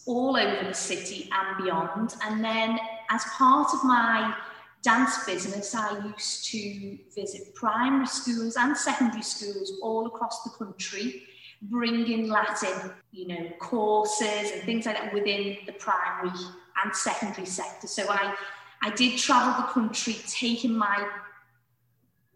all 0.07 0.37
over 0.37 0.65
the 0.67 0.75
city 0.75 1.31
and 1.33 1.65
beyond. 1.65 2.15
And 2.25 2.45
then, 2.45 2.79
as 3.11 3.25
part 3.37 3.69
of 3.73 3.85
my 3.85 4.35
dance 4.83 5.25
business, 5.25 5.75
I 5.75 6.05
used 6.07 6.45
to 6.51 6.99
visit 7.15 7.55
primary 7.55 8.07
schools 8.07 8.57
and 8.57 8.77
secondary 8.77 9.23
schools 9.23 9.79
all 9.83 10.07
across 10.07 10.43
the 10.43 10.51
country, 10.51 11.23
bringing 11.63 12.29
Latin, 12.29 12.91
you 13.13 13.29
know, 13.29 13.49
courses 13.61 14.51
and 14.53 14.63
things 14.65 14.87
like 14.87 14.97
that 14.97 15.15
within 15.15 15.59
the 15.67 15.73
primary 15.73 16.37
and 16.85 16.95
secondary 16.95 17.47
sector. 17.47 17.87
So 17.87 18.07
I, 18.09 18.35
I 18.83 18.91
did 18.91 19.19
travel 19.19 19.63
the 19.63 19.73
country 19.73 20.17
taking 20.27 20.77
my 20.77 21.09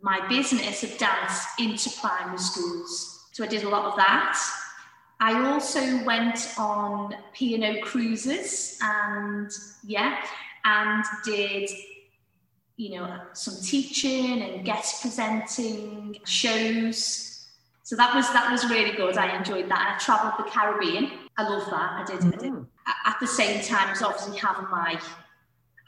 my 0.02 0.24
business 0.28 0.84
of 0.84 0.96
dance 0.98 1.46
into 1.58 1.90
primary 2.00 2.38
schools. 2.38 3.28
So 3.32 3.42
I 3.42 3.48
did 3.48 3.64
a 3.64 3.68
lot 3.68 3.86
of 3.86 3.96
that. 3.96 4.38
I 5.18 5.50
also 5.50 6.04
went 6.04 6.54
on 6.58 7.16
P&O 7.32 7.80
cruises 7.82 8.78
and 8.82 9.50
yeah, 9.82 10.22
and 10.64 11.04
did 11.24 11.70
you 12.76 12.96
know 12.96 13.20
some 13.32 13.54
teaching 13.62 14.42
and 14.42 14.64
guest 14.64 15.02
presenting 15.02 16.18
shows. 16.24 17.46
So 17.82 17.96
that 17.96 18.14
was 18.14 18.30
that 18.32 18.50
was 18.50 18.68
really 18.68 18.96
good. 18.96 19.16
I 19.16 19.36
enjoyed 19.36 19.68
that. 19.70 19.80
And 19.80 19.94
I 19.94 19.98
travelled 19.98 20.34
the 20.38 20.50
Caribbean. 20.50 21.10
I 21.38 21.48
love 21.48 21.68
that. 21.70 21.92
I 21.92 22.04
did. 22.06 22.20
Mm-hmm. 22.20 22.32
I 22.32 22.36
did. 22.36 22.52
Mm. 22.52 22.66
At 23.06 23.16
the 23.20 23.26
same 23.26 23.62
time 23.62 23.90
as 23.90 24.02
obviously 24.02 24.38
having 24.38 24.70
my 24.70 25.00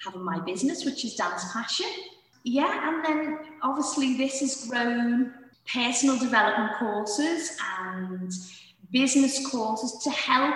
having 0.05 0.23
my 0.23 0.41
business, 0.41 0.85
which 0.85 1.05
is 1.05 1.15
dance 1.15 1.53
passion. 1.53 1.91
Yeah, 2.45 2.89
and 2.89 3.05
then 3.05 3.39
obviously 3.63 4.17
this 4.17 4.41
has 4.41 4.67
grown 4.69 5.35
personal 5.71 6.19
development 6.19 6.77
courses 6.79 7.57
and 7.81 8.33
business 8.91 9.47
courses 9.51 10.03
to 10.05 10.11
help 10.11 10.55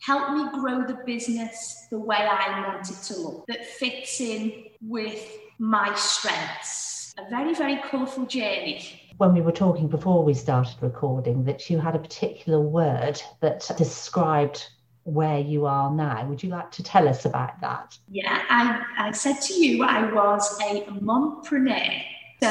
help 0.00 0.32
me 0.32 0.60
grow 0.60 0.84
the 0.84 0.98
business 1.06 1.86
the 1.90 1.98
way 1.98 2.16
I 2.16 2.68
want 2.68 2.90
it 2.90 2.96
to 3.04 3.20
look 3.20 3.46
that 3.46 3.64
fits 3.64 4.20
in 4.20 4.64
with 4.82 5.24
my 5.62 5.94
strengths. 5.94 7.14
A 7.18 7.30
very, 7.30 7.54
very 7.54 7.80
colourful 7.88 8.26
journey. 8.26 9.00
When 9.18 9.32
we 9.32 9.40
were 9.40 9.52
talking 9.52 9.86
before 9.86 10.24
we 10.24 10.34
started 10.34 10.74
recording, 10.80 11.44
that 11.44 11.70
you 11.70 11.78
had 11.78 11.94
a 11.94 12.00
particular 12.00 12.60
word 12.60 13.22
that 13.40 13.70
described 13.78 14.66
where 15.04 15.38
you 15.38 15.66
are 15.66 15.88
now. 15.92 16.26
Would 16.26 16.42
you 16.42 16.48
like 16.48 16.72
to 16.72 16.82
tell 16.82 17.08
us 17.08 17.26
about 17.26 17.60
that? 17.60 17.96
Yeah, 18.10 18.42
I, 18.50 18.82
I 18.98 19.12
said 19.12 19.40
to 19.42 19.54
you 19.54 19.84
I 19.84 20.12
was 20.12 20.58
a 20.62 20.82
mompreneur. 21.00 22.02
So 22.42 22.48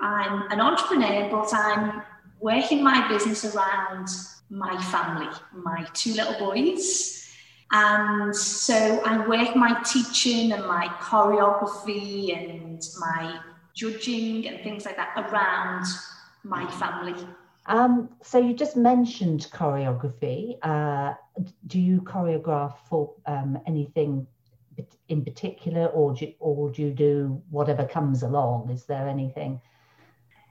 I'm 0.00 0.52
an 0.52 0.60
entrepreneur, 0.60 1.28
but 1.28 1.52
I'm 1.52 2.02
working 2.38 2.84
my 2.84 3.08
business 3.08 3.44
around 3.44 4.06
my 4.48 4.80
family, 4.84 5.26
my 5.52 5.88
two 5.92 6.14
little 6.14 6.38
boys. 6.38 7.27
And 7.70 8.34
so 8.34 9.02
I 9.04 9.26
work 9.26 9.54
my 9.54 9.80
teaching 9.82 10.52
and 10.52 10.64
my 10.66 10.88
choreography 11.00 12.36
and 12.36 12.82
my 12.98 13.40
judging 13.74 14.48
and 14.48 14.62
things 14.62 14.86
like 14.86 14.96
that 14.96 15.12
around 15.16 15.84
my 16.44 16.66
family. 16.72 17.14
Um, 17.66 18.08
so 18.22 18.38
you 18.38 18.54
just 18.54 18.76
mentioned 18.76 19.48
choreography. 19.52 20.58
Uh, 20.62 21.14
do 21.66 21.78
you 21.78 22.00
choreograph 22.00 22.78
for 22.88 23.12
um, 23.26 23.58
anything 23.66 24.26
in 25.08 25.24
particular, 25.24 25.86
or 25.86 26.14
do, 26.14 26.32
or 26.38 26.70
do 26.70 26.82
you 26.82 26.90
do 26.92 27.42
whatever 27.50 27.84
comes 27.84 28.22
along? 28.22 28.70
Is 28.70 28.84
there 28.84 29.08
anything? 29.08 29.60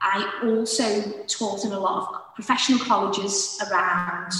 I 0.00 0.40
also 0.44 1.02
taught 1.26 1.64
in 1.64 1.72
a 1.72 1.80
lot 1.80 2.02
of 2.02 2.34
professional 2.34 2.78
colleges 2.78 3.60
around 3.68 4.32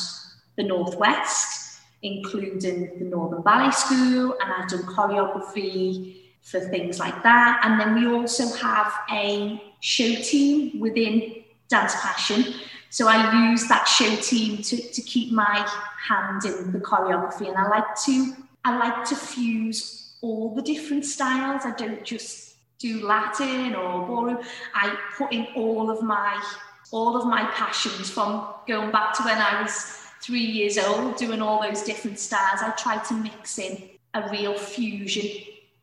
the 0.56 0.62
Northwest, 0.62 1.57
including 2.02 2.98
the 2.98 3.04
Northern 3.04 3.42
Ballet 3.42 3.72
School, 3.72 4.36
and 4.40 4.52
I've 4.52 4.68
done 4.68 4.82
choreography 4.82 6.16
for 6.42 6.60
things 6.60 6.98
like 6.98 7.22
that. 7.22 7.60
And 7.64 7.80
then 7.80 7.94
we 7.94 8.06
also 8.06 8.46
have 8.56 8.92
a 9.10 9.60
show 9.80 10.14
team 10.14 10.80
within 10.80 11.44
Dance 11.68 11.94
Passion. 12.00 12.54
So 12.90 13.06
I 13.08 13.50
use 13.50 13.68
that 13.68 13.84
show 13.84 14.16
team 14.16 14.62
to, 14.62 14.76
to 14.76 15.02
keep 15.02 15.32
my 15.32 15.68
hand 16.08 16.44
in 16.44 16.72
the 16.72 16.78
choreography. 16.78 17.48
And 17.48 17.56
I 17.56 17.68
like 17.68 17.94
to 18.06 18.34
I 18.64 18.76
like 18.76 19.04
to 19.08 19.16
fuse 19.16 20.14
all 20.20 20.54
the 20.54 20.62
different 20.62 21.04
styles. 21.04 21.62
I 21.64 21.72
don't 21.72 22.04
just 22.04 22.56
do 22.78 23.06
Latin 23.06 23.74
or 23.74 24.06
ballroom. 24.06 24.38
I 24.74 24.96
put 25.16 25.32
in 25.32 25.46
all 25.54 25.90
of 25.90 26.02
my 26.02 26.42
all 26.90 27.16
of 27.16 27.26
my 27.26 27.44
passions 27.52 28.08
from 28.08 28.46
going 28.66 28.90
back 28.90 29.14
to 29.14 29.22
when 29.22 29.36
I 29.36 29.62
was 29.62 30.07
three 30.22 30.44
years 30.44 30.78
old, 30.78 31.16
doing 31.16 31.40
all 31.40 31.62
those 31.62 31.82
different 31.82 32.18
styles. 32.18 32.60
I 32.62 32.70
try 32.70 32.98
to 32.98 33.14
mix 33.14 33.58
in 33.58 33.90
a 34.14 34.28
real 34.30 34.54
fusion. 34.54 35.26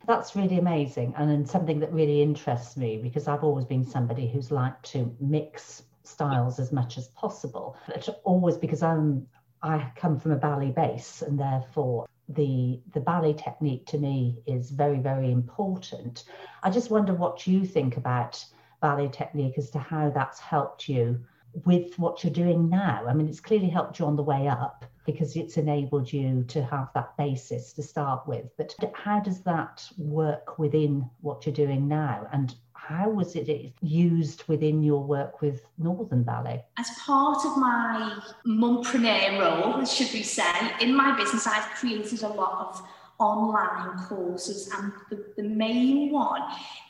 That's 0.08 0.36
really 0.36 0.60
amazing 0.60 1.14
and 1.18 1.50
something 1.50 1.80
that 1.80 1.92
really 1.92 2.22
interests 2.22 2.78
me 2.78 2.98
because 2.98 3.28
I've 3.28 3.44
always 3.44 3.66
been 3.66 3.84
somebody 3.84 4.28
who's 4.28 4.52
liked 4.52 4.86
to 4.92 5.16
mix 5.20 5.84
styles 6.04 6.60
as 6.60 6.72
much 6.72 6.98
as 7.00 7.08
possible. 7.10 7.76
But 7.88 8.08
always 8.24 8.58
because 8.58 8.84
I'm 8.84 9.26
I 9.64 9.92
come 9.96 10.20
from 10.20 10.32
a 10.32 10.36
ballet 10.36 10.70
base 10.70 11.24
and 11.24 11.40
therefore 11.40 12.06
the 12.30 12.80
the 12.94 13.00
ballet 13.00 13.34
technique 13.34 13.86
to 13.88 13.98
me 13.98 14.38
is 14.48 14.72
very 14.72 14.98
very 14.98 15.32
important 15.32 16.24
i 16.64 16.70
just 16.72 16.90
wonder 16.90 17.14
what 17.14 17.46
you 17.46 17.64
think 17.64 17.98
about 17.98 18.44
ballet 18.82 19.08
technique 19.08 19.58
as 19.58 19.70
to 19.70 19.78
how 19.78 20.10
that's 20.10 20.40
helped 20.40 20.90
you 20.90 21.24
with 21.64 21.98
what 21.98 22.24
you're 22.24 22.34
doing 22.34 22.70
now 22.70 23.04
i 23.08 23.14
mean 23.14 23.28
it's 23.28 23.40
clearly 23.40 23.70
helped 23.70 24.00
you 24.00 24.06
on 24.06 24.16
the 24.16 24.24
way 24.24 24.48
up 24.48 24.86
because 25.06 25.36
it's 25.36 25.58
enabled 25.58 26.12
you 26.12 26.44
to 26.48 26.64
have 26.64 26.90
that 26.94 27.16
basis 27.18 27.74
to 27.74 27.82
start 27.82 28.28
with 28.28 28.46
but 28.58 28.76
how 28.94 29.20
does 29.20 29.42
that 29.42 29.88
work 29.98 30.60
within 30.60 31.10
what 31.22 31.46
you're 31.46 31.56
doing 31.56 31.88
now 31.88 32.28
and 32.34 32.56
how 32.88 33.10
was 33.10 33.36
it 33.36 33.74
used 33.82 34.44
within 34.48 34.84
your 34.84 35.04
work 35.04 35.42
with 35.42 35.66
Northern 35.80 36.22
Ballet? 36.22 36.64
As 36.78 36.88
part 37.04 37.44
of 37.44 37.58
my 37.58 38.20
mompreneur 38.46 39.40
role, 39.40 39.84
should 39.86 40.14
we 40.14 40.22
say, 40.22 40.54
in 40.80 40.96
my 40.96 41.18
business, 41.18 41.48
I've 41.48 41.68
created 41.80 42.22
a 42.22 42.28
lot 42.28 42.76
of 42.76 42.88
online 43.18 43.98
courses, 43.98 44.70
and 44.78 44.92
the, 45.10 45.26
the 45.38 45.44
main 45.44 46.12
one 46.12 46.42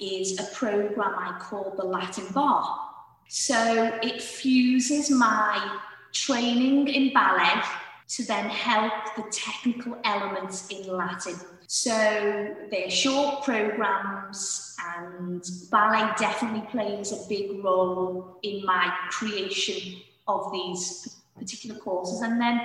is 0.02 0.38
a 0.40 0.44
program 0.56 1.14
I 1.18 1.40
call 1.40 1.74
the 1.78 1.86
Latin 1.86 2.26
Bar. 2.34 2.85
So 3.28 4.00
it 4.02 4.22
fuses 4.22 5.10
my 5.10 5.80
training 6.12 6.88
in 6.88 7.14
ballet 7.14 7.62
to 8.08 8.24
then 8.24 8.50
help 8.50 8.94
the 9.16 9.24
technical 9.32 9.98
elements 10.04 10.68
in 10.70 10.88
Latin. 10.88 11.36
So 11.68 12.56
they're 12.70 12.90
short 12.90 13.44
programs, 13.44 14.76
and 14.98 15.44
ballet 15.72 16.14
definitely 16.18 16.68
plays 16.70 17.12
a 17.12 17.28
big 17.28 17.64
role 17.64 18.38
in 18.44 18.64
my 18.66 18.94
creation 19.10 20.00
of 20.28 20.52
these 20.52 21.22
particular 21.38 21.80
courses. 21.80 22.22
And 22.22 22.40
then 22.40 22.62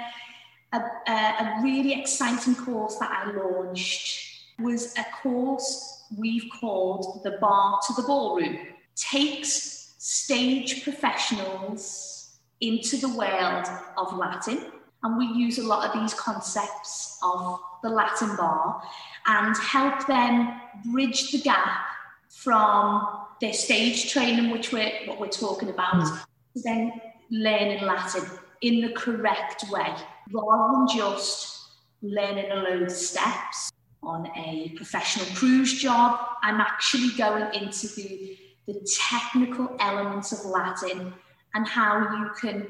a, 0.72 0.80
a, 1.08 1.12
a 1.12 1.60
really 1.62 1.98
exciting 1.98 2.54
course 2.54 2.96
that 2.96 3.10
I 3.10 3.32
launched 3.32 4.44
was 4.58 4.94
a 4.98 5.04
course 5.22 6.04
we've 6.18 6.44
called 6.60 7.22
the 7.24 7.38
Bar 7.40 7.80
to 7.86 7.94
the 7.94 8.02
Ballroom. 8.02 8.58
Takes 8.94 9.79
stage 10.02 10.82
professionals 10.82 12.38
into 12.62 12.96
the 12.96 13.08
world 13.08 13.66
of 13.98 14.16
Latin 14.16 14.64
and 15.02 15.18
we 15.18 15.26
use 15.26 15.58
a 15.58 15.62
lot 15.62 15.86
of 15.86 16.00
these 16.00 16.14
concepts 16.14 17.18
of 17.22 17.60
the 17.82 17.90
Latin 17.90 18.34
bar 18.34 18.82
and 19.26 19.54
help 19.58 20.06
them 20.06 20.58
bridge 20.86 21.32
the 21.32 21.38
gap 21.38 21.86
from 22.30 23.06
their 23.42 23.52
stage 23.52 24.10
training, 24.10 24.50
which 24.50 24.72
we're 24.72 24.90
what 25.04 25.20
we're 25.20 25.28
talking 25.28 25.68
about, 25.68 25.94
mm. 25.94 26.24
to 26.54 26.62
then 26.62 26.92
learning 27.30 27.84
Latin 27.84 28.24
in 28.62 28.80
the 28.80 28.92
correct 28.92 29.64
way, 29.70 29.94
rather 30.32 30.72
than 30.72 30.96
just 30.96 31.72
learning 32.00 32.50
a 32.50 32.56
load 32.56 32.82
of 32.84 32.92
steps 32.92 33.70
on 34.02 34.26
a 34.34 34.72
professional 34.76 35.26
cruise 35.34 35.78
job. 35.78 36.18
I'm 36.42 36.58
actually 36.60 37.16
going 37.18 37.52
into 37.54 37.86
the, 37.88 38.38
the 38.72 38.96
technical 39.08 39.76
elements 39.80 40.32
of 40.32 40.44
Latin 40.44 41.12
and 41.54 41.66
how 41.66 41.98
you 42.18 42.30
can 42.40 42.66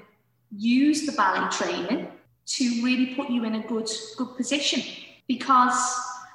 use 0.57 1.07
the 1.07 1.13
ballet 1.13 1.49
training 1.51 2.09
to 2.47 2.83
really 2.83 3.15
put 3.15 3.31
you 3.31 3.45
in 3.45 3.57
a 3.57 3.67
good 3.67 3.89
good 4.17 4.37
position. 4.37 4.83
Because 5.29 5.79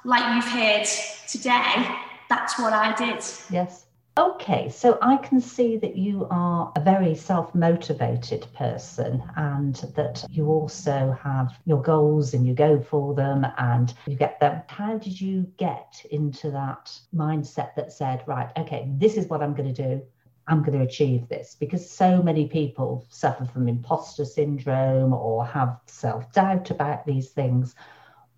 like 0.04 0.34
you've 0.34 0.52
heard 0.52 0.86
today 1.28 1.96
that's 2.28 2.58
what 2.58 2.72
I 2.72 2.94
did. 2.94 3.22
Yes 3.50 3.85
Okay, 4.18 4.70
so 4.70 4.96
I 5.02 5.18
can 5.18 5.42
see 5.42 5.76
that 5.76 5.94
you 5.94 6.26
are 6.30 6.72
a 6.74 6.80
very 6.80 7.14
self 7.14 7.54
motivated 7.54 8.46
person 8.54 9.22
and 9.36 9.74
that 9.94 10.24
you 10.30 10.46
also 10.46 11.14
have 11.22 11.58
your 11.66 11.82
goals 11.82 12.32
and 12.32 12.46
you 12.46 12.54
go 12.54 12.80
for 12.80 13.12
them 13.12 13.46
and 13.58 13.92
you 14.06 14.16
get 14.16 14.40
them. 14.40 14.62
How 14.68 14.96
did 14.96 15.20
you 15.20 15.42
get 15.58 16.02
into 16.10 16.50
that 16.52 16.98
mindset 17.14 17.74
that 17.74 17.92
said, 17.92 18.22
right, 18.26 18.48
okay, 18.56 18.88
this 18.96 19.18
is 19.18 19.26
what 19.26 19.42
I'm 19.42 19.52
going 19.52 19.74
to 19.74 19.82
do? 19.96 20.02
I'm 20.48 20.62
going 20.62 20.78
to 20.78 20.84
achieve 20.86 21.28
this 21.28 21.54
because 21.54 21.90
so 21.90 22.22
many 22.22 22.48
people 22.48 23.04
suffer 23.10 23.44
from 23.44 23.68
imposter 23.68 24.24
syndrome 24.24 25.12
or 25.12 25.44
have 25.44 25.78
self 25.84 26.32
doubt 26.32 26.70
about 26.70 27.04
these 27.04 27.32
things. 27.32 27.74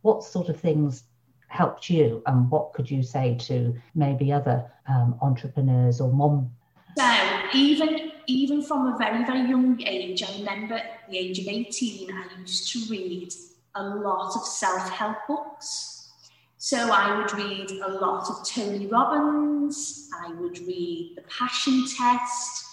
What 0.02 0.25
sort 0.25 0.49
of 0.49 0.58
things 0.58 1.04
helped 1.48 1.90
you, 1.90 2.22
and 2.26 2.50
what 2.50 2.72
could 2.72 2.90
you 2.90 3.02
say 3.02 3.36
to 3.40 3.74
maybe 3.94 4.32
other 4.32 4.70
um, 4.88 5.16
entrepreneurs 5.20 6.00
or 6.00 6.12
mom? 6.12 6.50
So 6.96 7.18
even 7.54 8.12
even 8.26 8.62
from 8.62 8.92
a 8.92 8.98
very 8.98 9.24
very 9.24 9.48
young 9.48 9.80
age, 9.82 10.22
I 10.22 10.38
remember 10.38 10.74
at 10.74 11.08
the 11.10 11.18
age 11.18 11.38
of 11.40 11.48
18, 11.48 12.10
I 12.12 12.40
used 12.40 12.72
to 12.72 12.90
read 12.90 13.32
a 13.74 13.82
lot 13.82 14.36
of 14.36 14.46
self 14.46 14.90
help 14.90 15.16
books. 15.26 16.10
So 16.58 16.90
I 16.90 17.16
would 17.16 17.32
read 17.34 17.70
a 17.70 17.88
lot 18.00 18.28
of 18.28 18.46
Tony 18.46 18.86
Robbins, 18.86 20.10
I 20.20 20.32
would 20.32 20.58
read 20.58 21.12
The 21.16 21.22
Passion 21.22 21.84
Test, 21.96 22.64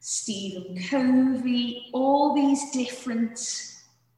Stephen 0.00 0.78
Covey, 0.90 1.86
all 1.94 2.34
these 2.34 2.70
different 2.70 3.38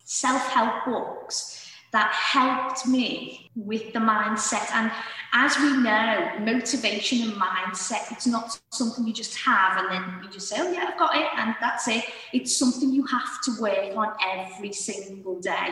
self 0.05 0.43
help 0.49 0.85
books 0.85 1.66
that 1.97 2.13
helped 2.13 2.87
me 2.87 3.51
with 3.57 3.93
the 3.95 3.99
mindset. 3.99 4.71
And 4.73 4.93
as 5.33 5.57
we 5.57 5.79
know, 5.79 6.31
motivation 6.41 7.23
and 7.23 7.33
mindset, 7.33 8.13
it's 8.13 8.27
not 8.27 8.59
something 8.71 9.07
you 9.07 9.15
just 9.15 9.35
have 9.39 9.79
and 9.79 9.91
then 9.91 10.23
you 10.23 10.31
just 10.31 10.49
say, 10.49 10.57
oh, 10.59 10.71
yeah, 10.71 10.91
I've 10.91 10.99
got 10.99 11.17
it, 11.17 11.27
and 11.37 11.55
that's 11.59 11.89
it. 11.89 12.05
It's 12.35 12.55
something 12.55 12.93
you 12.93 13.07
have 13.07 13.43
to 13.45 13.61
work 13.61 13.97
on 13.97 14.13
every 14.23 14.73
single 14.73 15.41
day 15.41 15.71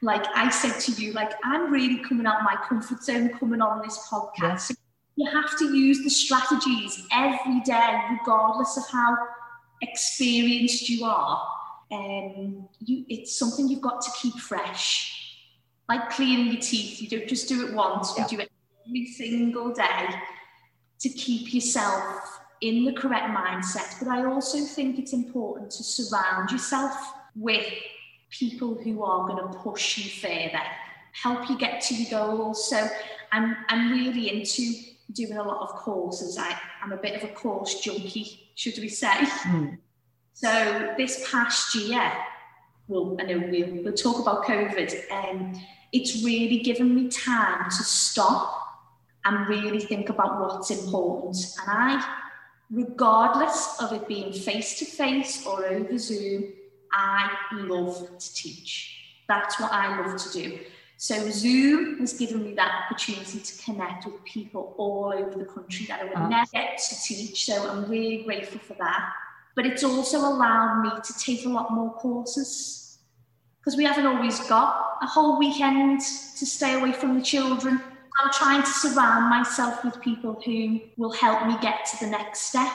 like 0.00 0.24
I 0.34 0.48
said 0.50 0.78
to 0.78 0.92
you, 1.02 1.12
like 1.12 1.32
I'm 1.42 1.72
really 1.72 1.98
coming 2.04 2.24
out 2.24 2.44
my 2.44 2.56
comfort 2.68 3.02
zone 3.02 3.30
coming 3.30 3.60
on 3.60 3.82
this 3.82 3.98
podcast. 4.08 4.76
You 5.16 5.28
have 5.28 5.58
to 5.58 5.76
use 5.76 6.04
the 6.04 6.10
strategies 6.10 7.04
every 7.12 7.60
day, 7.62 7.98
regardless 8.12 8.76
of 8.76 8.84
how 8.88 9.16
experienced 9.82 10.88
you 10.88 11.04
are. 11.04 11.44
Um, 11.90 12.68
you, 12.78 13.04
it's 13.08 13.36
something 13.36 13.68
you've 13.68 13.80
got 13.80 14.00
to 14.02 14.10
keep 14.20 14.34
fresh. 14.34 15.17
Like 15.88 16.10
cleaning 16.10 16.52
your 16.52 16.60
teeth, 16.60 17.00
you 17.00 17.08
don't 17.08 17.28
just 17.28 17.48
do 17.48 17.66
it 17.66 17.74
once, 17.74 18.12
yeah. 18.16 18.24
you 18.24 18.36
do 18.36 18.42
it 18.42 18.50
every 18.86 19.06
single 19.06 19.72
day 19.72 20.08
to 21.00 21.08
keep 21.08 21.54
yourself 21.54 22.40
in 22.60 22.84
the 22.84 22.92
correct 22.92 23.26
mindset. 23.26 23.98
But 23.98 24.08
I 24.08 24.24
also 24.24 24.58
think 24.58 24.98
it's 24.98 25.12
important 25.12 25.70
to 25.72 25.82
surround 25.82 26.50
yourself 26.50 26.94
with 27.34 27.66
people 28.30 28.74
who 28.74 29.02
are 29.02 29.26
going 29.28 29.50
to 29.50 29.58
push 29.58 29.98
you 29.98 30.10
further, 30.10 30.62
help 31.12 31.48
you 31.48 31.56
get 31.56 31.80
to 31.82 31.94
your 31.94 32.10
goals. 32.10 32.68
So 32.68 32.88
I'm, 33.32 33.56
I'm 33.68 33.92
really 33.92 34.28
into 34.28 34.72
doing 35.12 35.38
a 35.38 35.42
lot 35.42 35.62
of 35.62 35.76
courses. 35.76 36.36
I, 36.38 36.58
I'm 36.82 36.92
a 36.92 36.96
bit 36.96 37.22
of 37.22 37.30
a 37.30 37.32
course 37.32 37.80
junkie, 37.80 38.50
should 38.54 38.78
we 38.78 38.88
say. 38.88 39.08
Mm. 39.08 39.78
So 40.34 40.94
this 40.96 41.28
past 41.30 41.74
year, 41.74 42.12
well, 42.88 43.16
I 43.18 43.24
know 43.24 43.38
we'll, 43.50 43.82
we'll 43.82 43.92
talk 43.94 44.20
about 44.20 44.44
COVID, 44.44 45.10
um, 45.10 45.60
it's 45.92 46.24
really 46.24 46.58
given 46.58 46.94
me 46.94 47.08
time 47.08 47.64
to 47.64 47.82
stop 47.82 48.54
and 49.24 49.48
really 49.48 49.80
think 49.80 50.08
about 50.08 50.40
what's 50.40 50.70
important. 50.70 51.36
And 51.62 51.70
I, 51.70 52.16
regardless 52.70 53.80
of 53.80 53.92
it 53.92 54.08
being 54.08 54.32
face 54.32 54.78
to 54.78 54.84
face 54.84 55.46
or 55.46 55.66
over 55.66 55.98
Zoom, 55.98 56.52
I 56.92 57.30
love 57.52 58.18
to 58.18 58.34
teach. 58.34 58.94
That's 59.28 59.60
what 59.60 59.72
I 59.72 60.00
love 60.00 60.16
to 60.22 60.32
do. 60.32 60.58
So 60.96 61.30
Zoom 61.30 61.98
has 62.00 62.14
given 62.14 62.42
me 62.42 62.54
that 62.54 62.84
opportunity 62.84 63.38
to 63.38 63.62
connect 63.62 64.06
with 64.06 64.24
people 64.24 64.74
all 64.78 65.12
over 65.14 65.38
the 65.38 65.44
country 65.44 65.86
that 65.86 66.00
I 66.00 66.04
would 66.04 66.16
oh. 66.16 66.28
never 66.28 66.50
get 66.52 66.78
to 66.78 67.02
teach. 67.02 67.44
So 67.44 67.68
I'm 67.68 67.88
really 67.88 68.24
grateful 68.24 68.58
for 68.58 68.74
that. 68.80 69.10
But 69.54 69.66
it's 69.66 69.84
also 69.84 70.18
allowed 70.18 70.82
me 70.82 70.90
to 71.02 71.18
take 71.18 71.44
a 71.44 71.48
lot 71.48 71.72
more 71.72 71.92
courses 71.94 72.87
because 73.68 73.76
we 73.76 73.84
haven't 73.84 74.06
always 74.06 74.40
got 74.48 74.96
a 75.02 75.06
whole 75.06 75.38
weekend 75.38 76.00
to 76.00 76.46
stay 76.46 76.80
away 76.80 76.90
from 76.90 77.14
the 77.14 77.22
children. 77.22 77.78
I'm 78.18 78.30
trying 78.32 78.62
to 78.62 78.70
surround 78.70 79.28
myself 79.28 79.84
with 79.84 80.00
people 80.00 80.40
who 80.42 80.80
will 80.96 81.12
help 81.12 81.46
me 81.46 81.54
get 81.60 81.84
to 81.90 82.02
the 82.02 82.10
next 82.10 82.44
step 82.44 82.72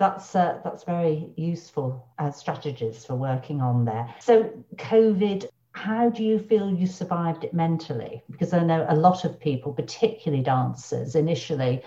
that's 0.00 0.34
uh, 0.34 0.58
that's 0.64 0.82
very 0.82 1.28
useful 1.36 2.04
as 2.18 2.36
strategies 2.36 3.04
for 3.04 3.14
working 3.14 3.60
on 3.60 3.84
there. 3.84 4.12
So 4.18 4.50
COVID, 4.78 5.48
how 5.74 6.10
do 6.10 6.24
you 6.24 6.40
feel 6.40 6.74
you 6.74 6.88
survived 6.88 7.44
it 7.44 7.54
mentally? 7.54 8.20
Because 8.28 8.52
I 8.52 8.64
know 8.64 8.84
a 8.88 8.96
lot 8.96 9.24
of 9.24 9.38
people, 9.38 9.72
particularly 9.72 10.42
dancers, 10.42 11.14
initially 11.14 11.82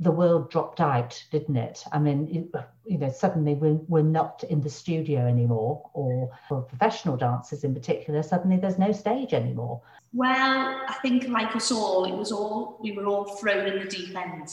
the 0.00 0.10
world 0.10 0.50
dropped 0.50 0.80
out, 0.80 1.22
didn't 1.30 1.56
it? 1.56 1.84
I 1.92 1.98
mean, 1.98 2.50
you, 2.84 2.98
know, 2.98 3.10
suddenly 3.10 3.54
we're, 3.54 3.78
we're 3.88 4.02
not 4.02 4.42
in 4.44 4.60
the 4.60 4.70
studio 4.70 5.26
anymore, 5.26 5.88
or 5.94 6.30
for 6.48 6.62
professional 6.62 7.16
dancers 7.16 7.64
in 7.64 7.74
particular, 7.74 8.22
suddenly 8.22 8.56
there's 8.56 8.78
no 8.78 8.92
stage 8.92 9.32
anymore. 9.32 9.80
Well, 10.12 10.82
I 10.88 10.96
think 11.02 11.28
like 11.28 11.54
us 11.54 11.70
all, 11.70 12.04
it 12.04 12.16
was 12.16 12.32
all 12.32 12.78
we 12.80 12.92
were 12.92 13.06
all 13.06 13.24
thrown 13.36 13.66
in 13.66 13.78
the 13.78 13.84
deep 13.84 14.16
end 14.16 14.48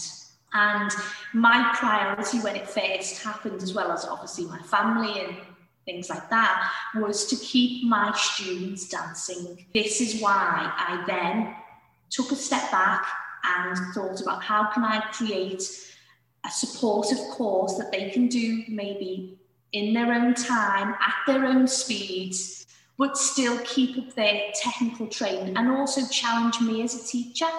and 0.54 0.92
my 1.34 1.74
priority 1.76 2.40
when 2.40 2.56
it 2.56 2.68
first 2.68 3.24
happened, 3.24 3.64
as 3.64 3.74
well 3.74 3.92
as 3.92 4.06
obviously 4.06 4.46
my 4.46 4.60
family 4.60 5.22
and 5.22 5.38
things 5.86 6.10
like 6.10 6.30
that, 6.30 6.72
was 6.96 7.26
to 7.28 7.36
keep 7.38 7.88
my 7.88 8.12
students 8.16 8.90
dancing. 8.90 9.66
This 9.74 10.02
is 10.02 10.22
why 10.22 10.72
I 10.78 11.04
then 11.08 11.56
took 12.10 12.32
a 12.32 12.36
step 12.36 12.70
back 12.70 13.06
and 13.44 13.78
thought 13.94 14.22
about 14.22 14.44
how 14.44 14.72
can 14.72 14.84
I 14.84 15.02
create 15.12 15.64
a 16.46 16.50
supportive 16.50 17.20
course 17.32 17.76
that 17.78 17.92
they 17.92 18.10
can 18.10 18.28
do 18.28 18.64
maybe 18.68 19.38
in 19.74 19.94
their 19.94 20.12
own 20.12 20.34
time, 20.34 20.94
at 20.94 21.16
their 21.28 21.46
own 21.46 21.68
speed, 21.68 22.34
but 22.98 23.18
still 23.18 23.58
keep 23.60 23.98
up 23.98 24.14
their 24.16 24.52
technical 24.54 25.08
training 25.08 25.56
and 25.58 25.70
also 25.70 26.02
challenge 26.08 26.60
me 26.62 26.84
as 26.84 26.96
a 26.96 27.08
teacher 27.08 27.50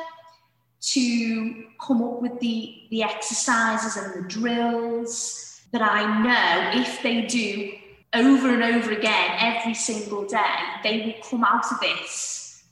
to 0.80 1.64
come 1.80 2.02
up 2.02 2.20
with 2.20 2.38
the, 2.40 2.86
the 2.90 3.02
exercises 3.02 3.96
and 3.96 4.12
the 4.14 4.28
drills 4.28 5.62
that 5.72 5.80
I 5.80 6.22
know 6.22 6.80
if 6.80 7.02
they 7.02 7.22
do 7.22 7.72
over 8.14 8.52
and 8.52 8.62
over 8.62 8.92
again 8.92 9.36
every 9.38 9.74
single 9.74 10.26
day, 10.26 10.58
they 10.82 11.00
will 11.00 11.28
come 11.28 11.44
out 11.44 11.70
of 11.72 11.80
this 11.80 12.64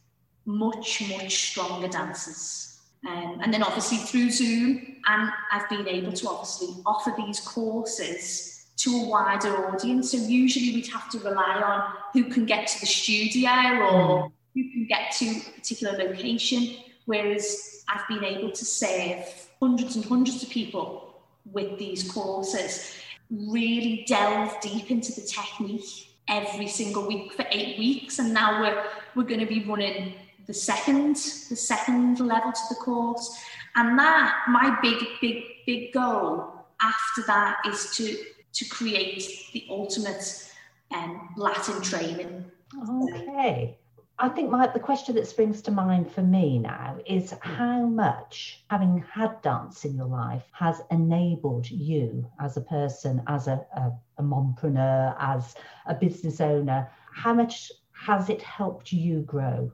much, 0.44 1.02
much 1.08 1.50
stronger 1.50 1.88
dancers. 1.88 2.69
Um, 3.08 3.40
and 3.42 3.52
then 3.52 3.62
obviously 3.62 3.98
through 3.98 4.30
Zoom, 4.30 4.96
and 5.06 5.30
I've 5.50 5.68
been 5.68 5.88
able 5.88 6.12
to 6.12 6.28
obviously 6.28 6.68
offer 6.84 7.14
these 7.16 7.40
courses 7.40 8.66
to 8.76 8.90
a 8.90 9.08
wider 9.08 9.68
audience. 9.68 10.12
So 10.12 10.18
usually 10.18 10.74
we'd 10.74 10.88
have 10.88 11.10
to 11.10 11.18
rely 11.18 11.62
on 11.62 11.94
who 12.12 12.24
can 12.30 12.46
get 12.46 12.66
to 12.68 12.80
the 12.80 12.86
studio 12.86 13.50
or 13.50 14.24
mm. 14.24 14.32
who 14.54 14.70
can 14.70 14.86
get 14.86 15.12
to 15.18 15.26
a 15.26 15.40
particular 15.54 15.96
location. 15.98 16.76
Whereas 17.06 17.84
I've 17.88 18.06
been 18.08 18.24
able 18.24 18.50
to 18.52 18.64
serve 18.64 19.24
hundreds 19.60 19.96
and 19.96 20.04
hundreds 20.04 20.42
of 20.42 20.50
people 20.50 21.22
with 21.52 21.78
these 21.78 22.10
courses, 22.10 22.94
really 23.30 24.04
delve 24.06 24.60
deep 24.60 24.90
into 24.90 25.12
the 25.12 25.26
technique 25.26 26.08
every 26.28 26.68
single 26.68 27.06
week 27.06 27.32
for 27.32 27.44
eight 27.50 27.78
weeks. 27.78 28.18
And 28.18 28.32
now 28.32 28.60
we're 28.60 28.84
we're 29.14 29.24
going 29.24 29.40
to 29.40 29.46
be 29.46 29.64
running 29.64 30.14
the 30.46 30.54
second, 30.54 31.16
the 31.16 31.56
second 31.56 32.20
level 32.20 32.52
to 32.52 32.60
the 32.68 32.74
course. 32.76 33.38
And 33.76 33.98
that, 33.98 34.44
my 34.48 34.78
big, 34.82 34.98
big, 35.20 35.44
big 35.66 35.92
goal 35.92 36.52
after 36.80 37.22
that 37.26 37.58
is 37.66 37.94
to 37.96 38.16
to 38.52 38.64
create 38.68 39.22
the 39.52 39.64
ultimate 39.70 40.50
um, 40.90 41.28
Latin 41.36 41.80
training. 41.82 42.44
Okay. 42.88 43.76
I 44.18 44.28
think 44.28 44.50
my, 44.50 44.66
the 44.66 44.80
question 44.80 45.14
that 45.14 45.26
springs 45.26 45.62
to 45.62 45.70
mind 45.70 46.12
for 46.12 46.20
me 46.20 46.58
now 46.58 46.98
is 47.06 47.34
how 47.40 47.86
much 47.86 48.62
having 48.68 49.02
had 49.10 49.40
dance 49.40 49.84
in 49.86 49.96
your 49.96 50.06
life 50.06 50.44
has 50.52 50.82
enabled 50.90 51.70
you 51.70 52.26
as 52.38 52.58
a 52.58 52.60
person, 52.60 53.22
as 53.28 53.46
a, 53.46 53.64
a, 53.74 53.92
a 54.18 54.22
mompreneur, 54.22 55.16
as 55.18 55.54
a 55.86 55.94
business 55.94 56.40
owner. 56.40 56.90
How 57.14 57.32
much 57.32 57.72
has 57.92 58.28
it 58.28 58.42
helped 58.42 58.92
you 58.92 59.20
grow? 59.20 59.72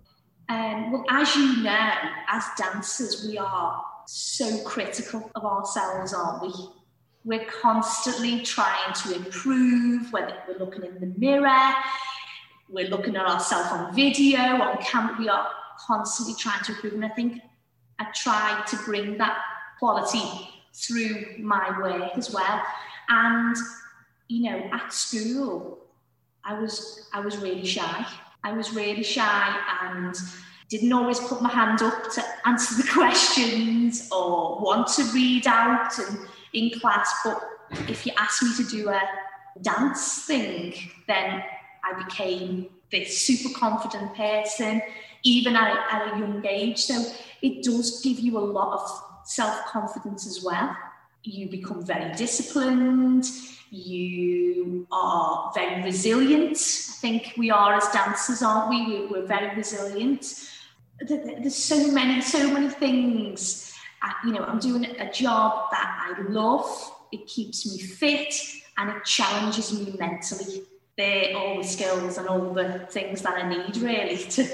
Um, 0.48 0.92
well, 0.92 1.04
as 1.08 1.34
you 1.34 1.62
know, 1.62 1.90
as 2.28 2.44
dancers, 2.56 3.26
we 3.26 3.36
are 3.38 3.84
so 4.06 4.62
critical 4.62 5.30
of 5.34 5.44
ourselves, 5.44 6.14
aren't 6.14 6.42
we? 6.42 6.52
We're 7.24 7.46
constantly 7.46 8.42
trying 8.42 8.94
to 9.02 9.16
improve, 9.16 10.12
whether 10.12 10.36
we're 10.46 10.58
looking 10.58 10.84
in 10.84 11.00
the 11.00 11.18
mirror, 11.18 11.74
we're 12.68 12.88
looking 12.88 13.16
at 13.16 13.26
ourselves 13.26 13.70
on 13.72 13.94
video, 13.94 14.38
on 14.38 14.78
camera, 14.78 15.16
we 15.18 15.28
are 15.28 15.48
constantly 15.78 16.34
trying 16.34 16.62
to 16.64 16.72
improve. 16.72 16.94
And 16.94 17.04
I 17.04 17.08
think 17.08 17.40
I 17.98 18.06
try 18.14 18.64
to 18.68 18.76
bring 18.84 19.18
that 19.18 19.38
quality 19.78 20.22
through 20.72 21.38
my 21.40 21.78
work 21.80 22.16
as 22.16 22.32
well. 22.32 22.62
And, 23.08 23.56
you 24.28 24.50
know, 24.50 24.70
at 24.72 24.92
school, 24.92 25.78
I 26.44 26.58
was 26.58 27.08
I 27.12 27.20
was 27.20 27.38
really 27.38 27.64
shy. 27.64 28.06
I 28.44 28.52
was 28.52 28.72
really 28.72 29.02
shy 29.02 29.60
and 29.82 30.14
didn't 30.68 30.92
always 30.92 31.20
put 31.20 31.40
my 31.42 31.50
hand 31.50 31.82
up 31.82 32.10
to 32.12 32.24
answer 32.44 32.82
the 32.82 32.88
questions 32.92 34.08
or 34.10 34.60
want 34.60 34.88
to 34.88 35.04
read 35.14 35.46
out 35.46 35.98
and 35.98 36.18
in 36.52 36.78
class. 36.78 37.12
But 37.24 37.40
if 37.88 38.06
you 38.06 38.12
asked 38.18 38.42
me 38.42 38.54
to 38.56 38.64
do 38.64 38.88
a 38.88 39.00
dance 39.62 40.24
thing, 40.24 40.74
then 41.06 41.42
I 41.84 42.04
became 42.04 42.68
this 42.90 43.20
super 43.20 43.56
confident 43.58 44.14
person, 44.14 44.82
even 45.22 45.56
at 45.56 45.76
at 45.90 46.14
a 46.14 46.18
young 46.18 46.44
age. 46.46 46.78
So 46.78 47.04
it 47.42 47.62
does 47.62 48.00
give 48.02 48.18
you 48.18 48.38
a 48.38 48.40
lot 48.40 48.80
of 48.80 49.28
self 49.28 49.66
confidence 49.66 50.26
as 50.26 50.42
well. 50.44 50.76
You 51.26 51.48
become 51.48 51.84
very 51.84 52.14
disciplined 52.14 53.26
you 53.70 54.86
are 54.92 55.52
very 55.54 55.82
resilient. 55.82 56.56
I 56.56 56.92
think 57.00 57.34
we 57.36 57.50
are 57.50 57.74
as 57.74 57.88
dancers, 57.88 58.42
aren't 58.42 58.70
we? 58.70 59.06
We're 59.06 59.26
very 59.26 59.56
resilient. 59.56 60.48
There's 61.00 61.54
so 61.54 61.90
many, 61.92 62.20
so 62.22 62.52
many 62.52 62.68
things. 62.68 63.74
You 64.24 64.32
know, 64.32 64.44
I'm 64.44 64.58
doing 64.58 64.84
a 64.84 65.10
job 65.12 65.70
that 65.72 66.16
I 66.18 66.22
love. 66.30 66.92
It 67.12 67.26
keeps 67.26 67.66
me 67.70 67.78
fit 67.78 68.34
and 68.78 68.90
it 68.90 69.04
challenges 69.04 69.72
me 69.72 69.94
mentally. 69.98 70.62
They're 70.96 71.36
all 71.36 71.58
the 71.58 71.64
skills 71.64 72.18
and 72.18 72.28
all 72.28 72.54
the 72.54 72.86
things 72.90 73.22
that 73.22 73.34
I 73.34 73.48
need 73.48 73.76
really 73.78 74.16
to. 74.16 74.46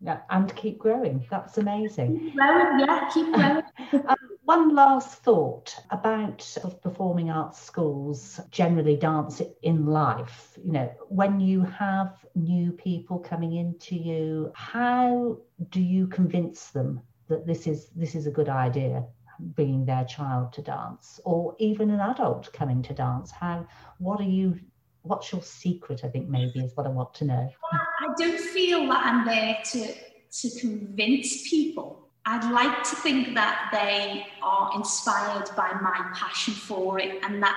Yeah, 0.00 0.20
and 0.30 0.54
keep 0.56 0.78
growing. 0.78 1.24
That's 1.30 1.58
amazing. 1.58 2.20
Keep 2.20 2.36
growing, 2.36 2.80
yeah, 2.80 3.10
keep 3.12 3.26
growing. 3.34 4.06
um, 4.06 4.16
one 4.44 4.74
last 4.74 5.22
thought 5.22 5.74
about 5.90 6.46
performing 6.82 7.30
arts 7.30 7.60
schools, 7.60 8.40
generally 8.50 8.96
dance 8.96 9.40
in 9.62 9.86
life. 9.86 10.58
You 10.62 10.72
know, 10.72 10.92
when 11.08 11.40
you 11.40 11.62
have 11.62 12.16
new 12.34 12.72
people 12.72 13.18
coming 13.18 13.54
into 13.54 13.94
you, 13.96 14.52
how 14.54 15.38
do 15.70 15.80
you 15.80 16.06
convince 16.06 16.70
them 16.70 17.00
that 17.28 17.46
this 17.46 17.66
is 17.66 17.88
this 17.96 18.14
is 18.14 18.26
a 18.26 18.30
good 18.30 18.48
idea? 18.48 19.04
bringing 19.40 19.84
their 19.84 20.04
child 20.04 20.52
to 20.52 20.62
dance 20.62 21.18
or 21.24 21.56
even 21.58 21.90
an 21.90 21.98
adult 21.98 22.52
coming 22.52 22.80
to 22.80 22.94
dance 22.94 23.32
how 23.32 23.66
what 23.98 24.20
are 24.20 24.30
you 24.30 24.56
what's 25.02 25.32
your 25.32 25.42
secret 25.42 26.02
i 26.04 26.08
think 26.08 26.28
maybe 26.28 26.60
is 26.60 26.70
what 26.76 26.86
i 26.86 26.88
want 26.88 27.12
to 27.12 27.24
know 27.24 27.50
i 27.72 28.06
don't 28.16 28.38
feel 28.38 28.86
that 28.86 29.04
i'm 29.04 29.26
there 29.26 29.58
to 29.64 29.92
to 30.30 30.60
convince 30.60 31.48
people 31.50 32.03
I'd 32.26 32.50
like 32.50 32.82
to 32.84 32.96
think 32.96 33.34
that 33.34 33.68
they 33.70 34.26
are 34.42 34.70
inspired 34.74 35.50
by 35.56 35.72
my 35.82 36.10
passion 36.14 36.54
for 36.54 36.98
it 36.98 37.22
and 37.22 37.42
that 37.42 37.56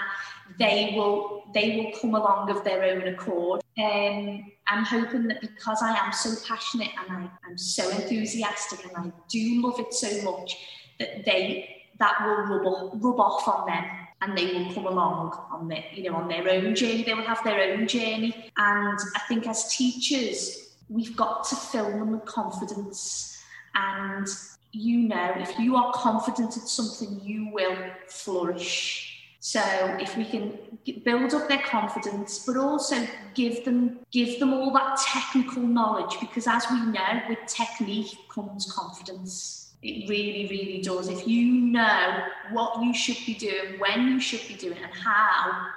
they 0.59 0.93
will 0.95 1.43
they 1.53 1.77
will 1.77 1.99
come 1.99 2.15
along 2.15 2.49
of 2.49 2.63
their 2.63 2.83
own 2.83 3.07
accord. 3.07 3.61
Um, 3.77 4.51
I'm 4.67 4.83
hoping 4.83 5.27
that 5.27 5.41
because 5.41 5.79
I 5.81 5.95
am 5.97 6.11
so 6.11 6.31
passionate 6.45 6.89
and 6.99 7.29
I, 7.45 7.49
am 7.49 7.57
so 7.57 7.89
enthusiastic 7.89 8.85
and 8.85 8.97
I 8.97 9.11
do 9.29 9.61
love 9.61 9.79
it 9.79 9.93
so 9.93 10.21
much 10.29 10.57
that 10.99 11.23
they 11.25 11.83
that 11.99 12.15
will 12.25 12.59
rub, 12.59 13.03
rub 13.03 13.19
off 13.19 13.47
on 13.47 13.67
them 13.67 13.85
and 14.21 14.37
they 14.37 14.53
will 14.53 14.73
come 14.73 14.87
along 14.87 15.31
on 15.51 15.67
their 15.67 15.83
you 15.93 16.09
know 16.09 16.17
on 16.17 16.27
their 16.27 16.49
own 16.49 16.75
journey. 16.75 17.03
They 17.03 17.13
will 17.13 17.23
have 17.23 17.43
their 17.43 17.71
own 17.71 17.87
journey, 17.87 18.51
and 18.57 18.99
I 19.15 19.19
think 19.27 19.47
as 19.47 19.73
teachers 19.75 20.75
we've 20.89 21.15
got 21.15 21.43
to 21.45 21.55
fill 21.55 21.89
them 21.89 22.11
with 22.11 22.25
confidence 22.25 23.37
and 23.75 24.27
you 24.71 25.07
know 25.07 25.33
if 25.37 25.57
you 25.59 25.75
are 25.75 25.91
confident 25.93 26.57
at 26.57 26.67
something, 26.67 27.19
you 27.23 27.49
will 27.51 27.77
flourish. 28.07 29.13
So 29.39 29.61
if 29.99 30.17
we 30.17 30.25
can 30.25 30.57
build 31.05 31.33
up 31.33 31.47
their 31.47 31.61
confidence, 31.61 32.43
but 32.45 32.57
also 32.57 33.07
give 33.33 33.63
them 33.63 33.99
give 34.11 34.39
them 34.39 34.53
all 34.53 34.71
that 34.73 34.99
technical 34.99 35.61
knowledge, 35.61 36.19
because 36.19 36.47
as 36.47 36.65
we 36.69 36.81
know, 36.81 37.21
with 37.29 37.39
technique 37.47 38.15
comes 38.33 38.71
confidence. 38.71 39.63
It 39.83 40.09
really, 40.09 40.47
really 40.49 40.81
does. 40.81 41.07
If 41.07 41.27
you 41.27 41.45
know 41.45 42.25
what 42.51 42.83
you 42.83 42.95
should 42.95 43.23
be 43.27 43.35
doing, 43.35 43.79
when 43.79 44.07
you 44.07 44.19
should 44.19 44.45
be 44.47 44.55
doing, 44.55 44.79
and 44.83 44.91
how, 44.91 45.67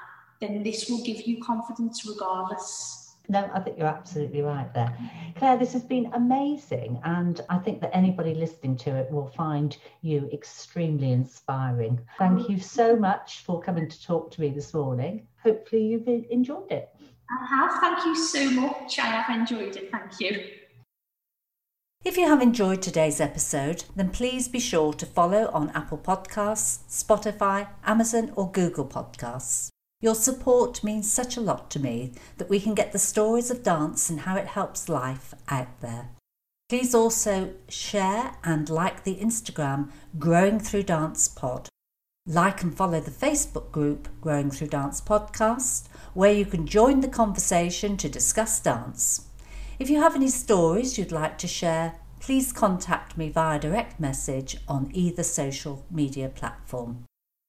then 0.40 0.62
this 0.62 0.88
will 0.88 1.04
give 1.04 1.22
you 1.22 1.42
confidence 1.42 2.06
regardless. 2.08 2.99
No, 3.30 3.48
I 3.54 3.60
think 3.60 3.78
you're 3.78 3.86
absolutely 3.86 4.42
right 4.42 4.74
there. 4.74 4.92
Claire, 5.36 5.56
this 5.56 5.72
has 5.72 5.84
been 5.84 6.10
amazing. 6.14 7.00
And 7.04 7.40
I 7.48 7.58
think 7.58 7.80
that 7.80 7.94
anybody 7.94 8.34
listening 8.34 8.76
to 8.78 8.96
it 8.96 9.08
will 9.08 9.28
find 9.28 9.76
you 10.02 10.28
extremely 10.32 11.12
inspiring. 11.12 12.00
Thank 12.18 12.48
you 12.48 12.58
so 12.58 12.96
much 12.96 13.44
for 13.44 13.62
coming 13.62 13.88
to 13.88 14.02
talk 14.02 14.32
to 14.32 14.40
me 14.40 14.50
this 14.50 14.74
morning. 14.74 15.28
Hopefully, 15.44 15.86
you've 15.86 16.08
enjoyed 16.08 16.72
it. 16.72 16.88
I 17.30 17.46
have. 17.46 17.80
Thank 17.80 18.04
you 18.04 18.16
so 18.16 18.50
much. 18.50 18.98
I 18.98 19.06
have 19.06 19.38
enjoyed 19.38 19.76
it. 19.76 19.92
Thank 19.92 20.18
you. 20.18 20.42
If 22.04 22.16
you 22.16 22.26
have 22.26 22.42
enjoyed 22.42 22.82
today's 22.82 23.20
episode, 23.20 23.84
then 23.94 24.08
please 24.10 24.48
be 24.48 24.58
sure 24.58 24.92
to 24.94 25.06
follow 25.06 25.50
on 25.52 25.70
Apple 25.70 25.98
Podcasts, 25.98 26.80
Spotify, 26.88 27.68
Amazon, 27.84 28.32
or 28.34 28.50
Google 28.50 28.86
Podcasts. 28.86 29.68
Your 30.02 30.14
support 30.14 30.82
means 30.82 31.12
such 31.12 31.36
a 31.36 31.42
lot 31.42 31.70
to 31.72 31.78
me 31.78 32.12
that 32.38 32.48
we 32.48 32.58
can 32.58 32.74
get 32.74 32.92
the 32.92 32.98
stories 32.98 33.50
of 33.50 33.62
dance 33.62 34.08
and 34.08 34.20
how 34.20 34.36
it 34.36 34.46
helps 34.46 34.88
life 34.88 35.34
out 35.48 35.80
there. 35.80 36.08
Please 36.70 36.94
also 36.94 37.52
share 37.68 38.36
and 38.42 38.70
like 38.70 39.04
the 39.04 39.16
Instagram 39.16 39.90
Growing 40.18 40.58
Through 40.58 40.84
Dance 40.84 41.28
Pod. 41.28 41.68
Like 42.26 42.62
and 42.62 42.74
follow 42.74 43.00
the 43.00 43.10
Facebook 43.10 43.72
group 43.72 44.08
Growing 44.22 44.50
Through 44.50 44.68
Dance 44.68 45.02
Podcast, 45.02 45.88
where 46.14 46.32
you 46.32 46.46
can 46.46 46.66
join 46.66 47.00
the 47.00 47.08
conversation 47.08 47.98
to 47.98 48.08
discuss 48.08 48.58
dance. 48.58 49.26
If 49.78 49.90
you 49.90 50.00
have 50.00 50.14
any 50.14 50.28
stories 50.28 50.96
you'd 50.96 51.12
like 51.12 51.36
to 51.38 51.48
share, 51.48 51.96
please 52.20 52.52
contact 52.52 53.18
me 53.18 53.28
via 53.28 53.58
direct 53.58 54.00
message 54.00 54.56
on 54.66 54.90
either 54.94 55.24
social 55.24 55.84
media 55.90 56.28
platform. 56.28 57.04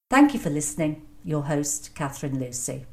Thank 0.10 0.34
you 0.34 0.40
for 0.40 0.50
listening 0.50 1.06
your 1.24 1.44
host, 1.44 1.94
Catherine 1.96 2.40
Lucy. 2.40 2.86